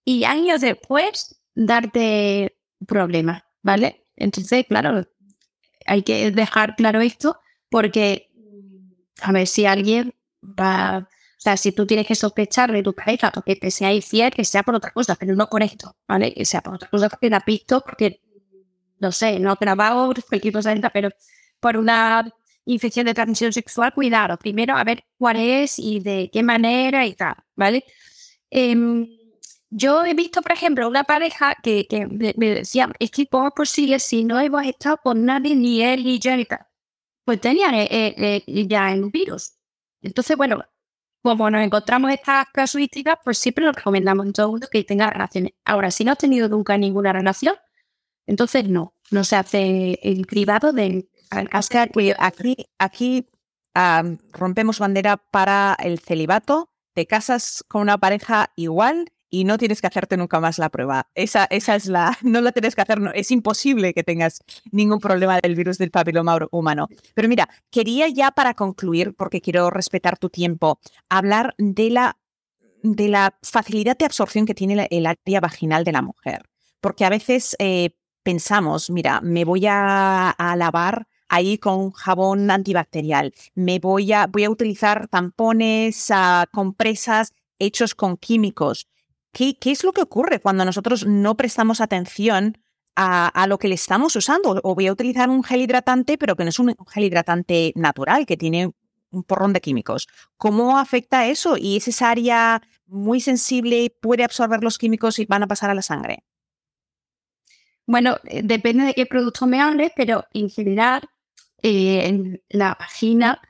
[0.04, 4.04] y años después darte problemas, ¿vale?
[4.16, 5.08] Entonces, claro,
[5.86, 7.38] hay que dejar claro esto
[7.70, 8.30] porque,
[9.22, 13.32] a ver, si alguien va, o sea, si tú tienes que sospechar de tu pareja
[13.32, 16.34] porque te sea infiel, que sea por otra cosa, pero no por esto, ¿vale?
[16.34, 18.20] Que sea por otra cosa porque la has visto, porque,
[18.98, 21.08] no sé, no grabado, cualquier cosa pero
[21.60, 22.30] por una
[22.66, 24.36] infección de transmisión sexual, cuidado.
[24.36, 27.84] Primero, a ver cuál es y de qué manera y tal, ¿vale?
[28.50, 29.06] Em,
[29.76, 31.86] yo he visto, por ejemplo, una pareja que,
[32.36, 36.04] me decía, es que ¿cómo es posible si no hemos estado con nadie, ni él
[36.04, 36.66] ni tal?
[37.24, 39.54] Pues tenían eh, eh, eh, ya el virus.
[40.00, 40.62] Entonces, bueno,
[41.22, 45.10] como nos encontramos estas casuísticas, pues siempre nos recomendamos a todo el mundo que tenga
[45.10, 45.54] relaciones.
[45.64, 47.56] Ahora, si no has tenido nunca ninguna relación,
[48.26, 51.08] entonces no, no se hace el cribado de...
[51.30, 53.28] Aquí, aquí
[54.32, 59.88] rompemos bandera para el celibato, te casas con una pareja igual y no tienes que
[59.88, 61.08] hacerte nunca más la prueba.
[61.16, 65.00] Esa, esa es la, no la tienes que hacer, no, es imposible que tengas ningún
[65.00, 66.88] problema del virus del papiloma humano.
[67.14, 70.78] Pero mira, quería ya para concluir, porque quiero respetar tu tiempo,
[71.08, 72.18] hablar de la,
[72.82, 76.48] de la facilidad de absorción que tiene el área vaginal de la mujer.
[76.80, 83.78] Porque a veces eh, pensamos, mira, me voy a, lavar ahí con jabón antibacterial, me
[83.78, 88.86] voy a, voy a utilizar tampones, uh, compresas hechos con químicos.
[89.32, 92.58] ¿Qué, es lo que ocurre cuando nosotros no prestamos atención
[92.94, 94.60] a, lo que le estamos usando?
[94.62, 98.26] O voy a utilizar un gel hidratante, pero que no es un gel hidratante natural,
[98.26, 98.70] que tiene
[99.10, 100.06] un porrón de químicos.
[100.36, 101.56] ¿Cómo afecta eso?
[101.56, 105.74] ¿Y es esa área muy sensible puede absorber los químicos y van a pasar a
[105.74, 106.22] la sangre?
[107.86, 111.02] Bueno, eh, depende de qué producto me hables, pero en general
[111.62, 113.40] eh, en la vagina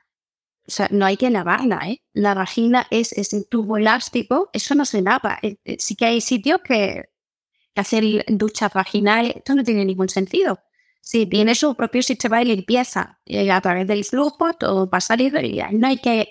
[0.67, 2.03] o sea, no hay que lavarla, ¿eh?
[2.15, 5.39] La vagina es ese tubo elástico, eso no se lava.
[5.43, 7.05] Eh, eh, sí que hay sitios que
[7.75, 10.61] hacer duchas vaginales, esto no tiene ningún sentido.
[11.03, 15.01] Si tiene su propio sistema de limpieza eh, a través del flujo, todo va a
[15.03, 16.31] salir y no hay que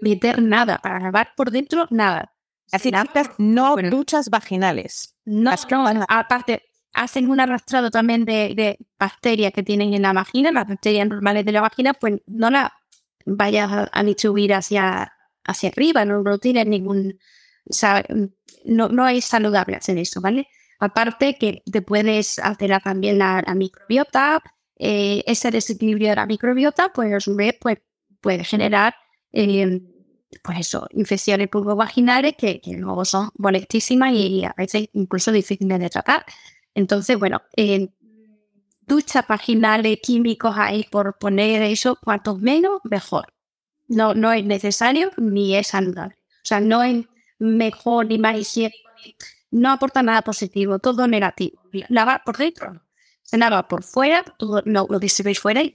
[0.00, 2.32] meter nada para lavar por dentro, nada.
[2.72, 2.90] Así
[3.36, 5.16] no duchas vaginales.
[5.26, 10.68] No, no, aparte, hacen un arrastrado también de, bacterias que tienen en la vagina, las
[10.68, 12.72] bacterias normales de la vagina, pues no la
[13.24, 15.12] vayas a, distribuir hacia,
[15.44, 17.18] hacia arriba, no, no tiene ningún,
[18.64, 20.48] no, no es saludable hacer eso, ¿vale?
[20.78, 24.42] Aparte que te puedes alterar también la, microbiota,
[24.76, 27.26] eh, ese desequilibrio de la microbiota, pues
[27.60, 27.78] pues
[28.20, 28.94] puede generar,
[29.32, 29.80] eh,
[30.42, 35.90] pues eso, infecciones vaginales que, que luego son molestísimas y a veces incluso difíciles de
[35.90, 36.24] tratar.
[36.74, 37.88] Entonces, bueno, eh,
[38.86, 43.32] duchas vaginales químicos ahí por poner eso, cuanto menos, mejor.
[43.88, 46.16] No, no es necesario ni es saludable.
[46.42, 47.06] O sea, no es
[47.38, 48.90] mejor ni más higiénico,
[49.50, 51.60] no aporta nada positivo, todo negativo.
[51.88, 52.82] Lavar por dentro,
[53.22, 55.74] se lava por fuera, todo lo, lo que fuera y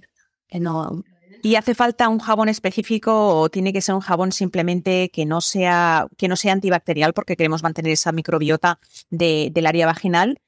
[0.60, 1.04] no.
[1.42, 5.42] ¿Y hace falta un jabón específico o tiene que ser un jabón simplemente que no
[5.42, 10.42] sea, que no sea antibacterial porque queremos mantener esa microbiota del área vaginal?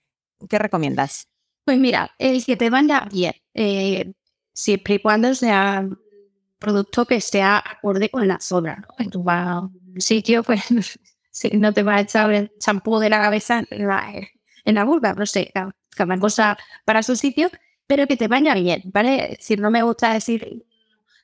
[0.49, 1.27] ¿Qué recomiendas?
[1.65, 4.13] Pues mira, el que te vaya bien, eh,
[4.53, 5.99] siempre y cuando sea un
[6.59, 8.87] producto que sea acorde con la zona.
[8.87, 8.95] ¿no?
[8.97, 9.25] En tu
[9.99, 10.63] sitio, pues
[11.53, 14.13] no te va a echar el champú de la cabeza en la,
[14.65, 17.49] en la vulva, no sé, cada cosa para su sitio,
[17.85, 19.37] pero que te vaya bien, ¿vale?
[19.39, 20.65] Si no me gusta decir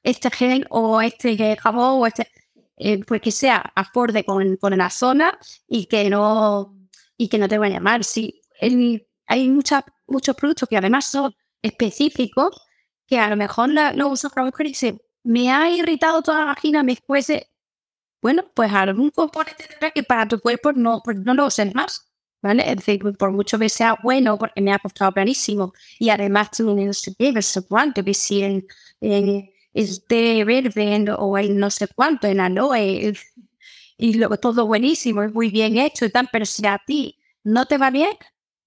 [0.02, 2.28] este gel o este jabón o este,
[2.78, 5.38] eh, pues que sea acorde con, con la zona
[5.68, 6.76] y que no
[7.18, 8.04] y que no te vaya mal.
[8.04, 8.42] Si
[9.26, 12.62] hay muchos productos que además son específicos
[13.08, 16.46] que a lo mejor lo uso para mujer y dice, me ha irritado toda la
[16.46, 17.50] vagina, me fuese,
[18.22, 22.10] bueno, pues algún componente que para tu cuerpo no, pues no lo uses más.
[22.42, 22.70] ¿Vale?
[22.70, 26.76] Es decir, por mucho que sea bueno, porque me ha costado clarísimo, y además tú
[26.76, 28.68] no sé qué, no sé cuánto, que si en,
[29.74, 33.14] es de verde o hay no sé cuánto en aloe,
[33.98, 37.66] y luego todo buenísimo, es muy bien hecho y tal, pero si a ti no
[37.66, 38.12] te va bien,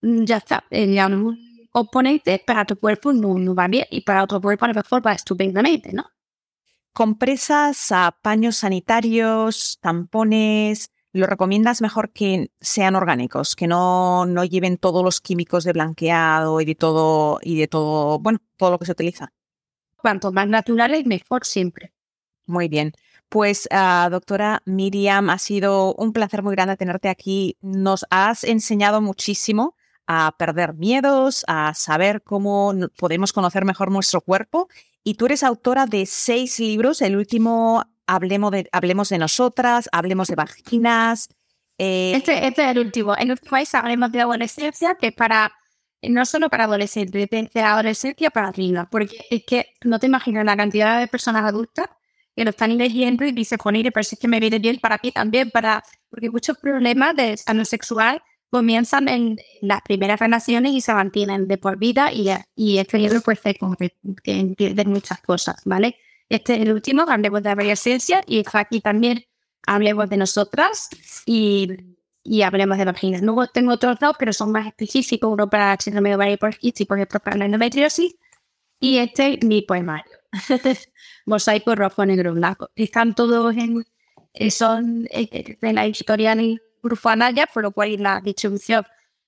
[0.02, 1.38] mm, ya está, en algún
[1.70, 5.12] componente para tu cuerpo no, va bien y para otro cuerpo a lo mejor va
[5.12, 6.06] estupendamente, ¿no?
[6.92, 7.92] Compresas,
[8.22, 15.20] paños sanitarios, tampones, ¿lo recomiendas mejor que sean orgánicos, que no, no lleven todos los
[15.20, 19.32] químicos de blanqueado y de todo, y de todo, bueno, todo lo que se utiliza?
[19.96, 21.92] Cuanto más naturales, mejor siempre.
[22.46, 22.92] Muy bien.
[23.28, 27.58] Pues, uh, doctora Miriam, ha sido un placer muy grande tenerte aquí.
[27.60, 29.74] Nos has enseñado muchísimo
[30.06, 34.68] a perder miedos, a saber cómo podemos conocer mejor nuestro cuerpo.
[35.02, 37.02] Y tú eres autora de seis libros.
[37.02, 41.28] El último, Hablemos de, hablemos de nosotras, Hablemos de vaginas.
[41.78, 43.16] Eh, este, este, es el último.
[43.16, 45.52] En último país hablemos de adolescencia, que es para,
[46.02, 50.56] no solo para adolescentes, de adolescencia para arriba, porque es que no te imaginas la
[50.56, 51.88] cantidad de personas adultas
[52.36, 55.10] que lo están leyendo y dicen, Juanile, pero es que me viene bien para ti
[55.10, 60.94] también, para porque muchos problemas de salud sexual comienzan en las primeras relaciones y se
[60.94, 63.56] mantienen de por vida y, y este libro pues se
[64.14, 65.96] de muchas cosas, ¿vale?
[66.28, 69.24] Este es el último, hablemos de la ciencia y aquí también
[69.66, 70.88] hablemos de nosotras
[71.24, 71.68] y,
[72.22, 73.22] y hablemos de vaginas.
[73.22, 76.84] Luego tengo otros dos, pero son más específicos, uno para el síndrome de Ovario y
[76.84, 78.16] por ejemplo para la endometriosis
[78.80, 80.12] y este es mi poemario.
[81.26, 82.70] Mosaico rojo, negro, blanco.
[82.76, 83.84] Están todos en,
[84.34, 86.60] eh, son eh, de la editorial
[87.52, 88.84] Por lo cual la distribución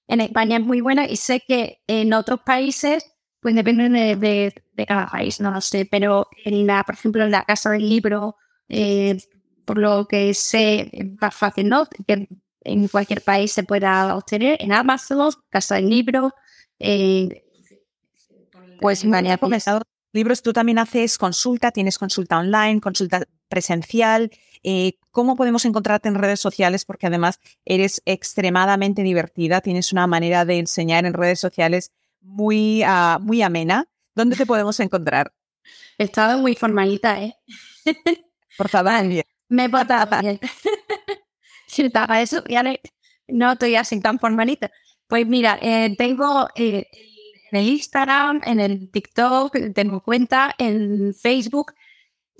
[0.06, 3.04] en España es muy buena y sé que en otros países,
[3.40, 7.70] pues depende de, cada país, no sé, pero en la, por ejemplo, en la Casa
[7.70, 8.36] del Libro,
[9.64, 11.86] por lo que sé, es más fácil, ¿no?
[12.06, 12.28] Que
[12.62, 16.32] en cualquier país se pueda obtener, en Amazon, Casa del Libro,
[18.80, 19.82] pues me ha comenzado
[20.12, 24.30] libros, tú también haces consulta, tienes consulta online, consulta presencial.
[24.62, 26.84] Eh, ¿Cómo podemos encontrarte en redes sociales?
[26.84, 33.20] Porque además eres extremadamente divertida, tienes una manera de enseñar en redes sociales muy, uh,
[33.20, 33.88] muy amena.
[34.14, 35.32] ¿Dónde te podemos encontrar?
[35.98, 37.36] He estado muy formalita, ¿eh?
[38.56, 38.92] Por favor.
[39.48, 40.40] Me he portado bien.
[42.20, 42.64] eso, ya
[43.28, 44.70] no estoy así tan formalita.
[45.06, 46.86] Pues mira, eh, tengo eh,
[47.50, 51.72] en el Instagram, en el TikTok, tengo cuenta, en Facebook.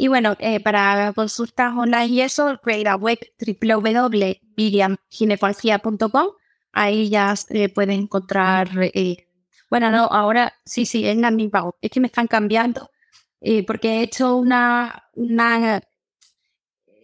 [0.01, 3.19] Y bueno, eh, para consultas online y eso, la web
[3.61, 6.29] www.miriamginecología.com.
[6.73, 8.69] Ahí ya se puede encontrar.
[8.95, 9.27] Eh,
[9.69, 11.69] bueno, no, ahora sí, sí, es la misma.
[11.83, 12.93] Es que me están cambiando
[13.41, 15.83] eh, porque he hecho una, una,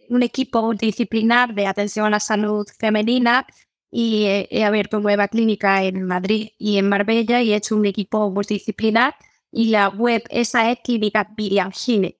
[0.09, 3.45] un equipo disciplinar de atención a la salud femenina
[3.91, 8.31] y he, abierto nueva clínica en Madrid y en Marbella y he hecho un equipo
[8.31, 9.15] multidisciplinar
[9.51, 12.17] y la web esa es clínica Miriam Gine.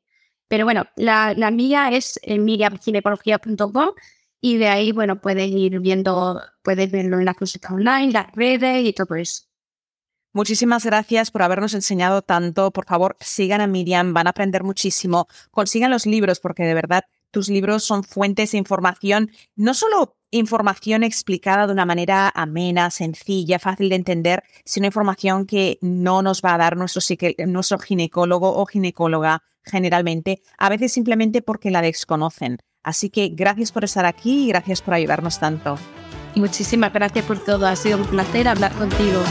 [0.47, 3.89] Pero bueno, la, la mía es miriamginecología.com
[4.41, 8.85] y de ahí, bueno, puedes ir viendo, puedes verlo en la consulta online, las redes
[8.85, 9.45] y todo eso.
[10.34, 12.72] Muchísimas gracias por habernos enseñado tanto.
[12.72, 15.27] Por favor, sigan a Miriam, van a aprender muchísimo.
[15.49, 17.05] Consigan los libros porque de verdad
[17.36, 23.60] tus libros son fuentes de información, no solo información explicada de una manera amena, sencilla,
[23.60, 27.02] fácil de entender, sino información que no nos va a dar nuestro,
[27.45, 32.60] nuestro ginecólogo o ginecóloga generalmente, a veces simplemente porque la desconocen.
[32.84, 35.78] Así que gracias por estar aquí y gracias por ayudarnos tanto.
[36.36, 37.68] Muchísimas gracias por todo.
[37.68, 39.22] Ha sido un placer hablar contigo.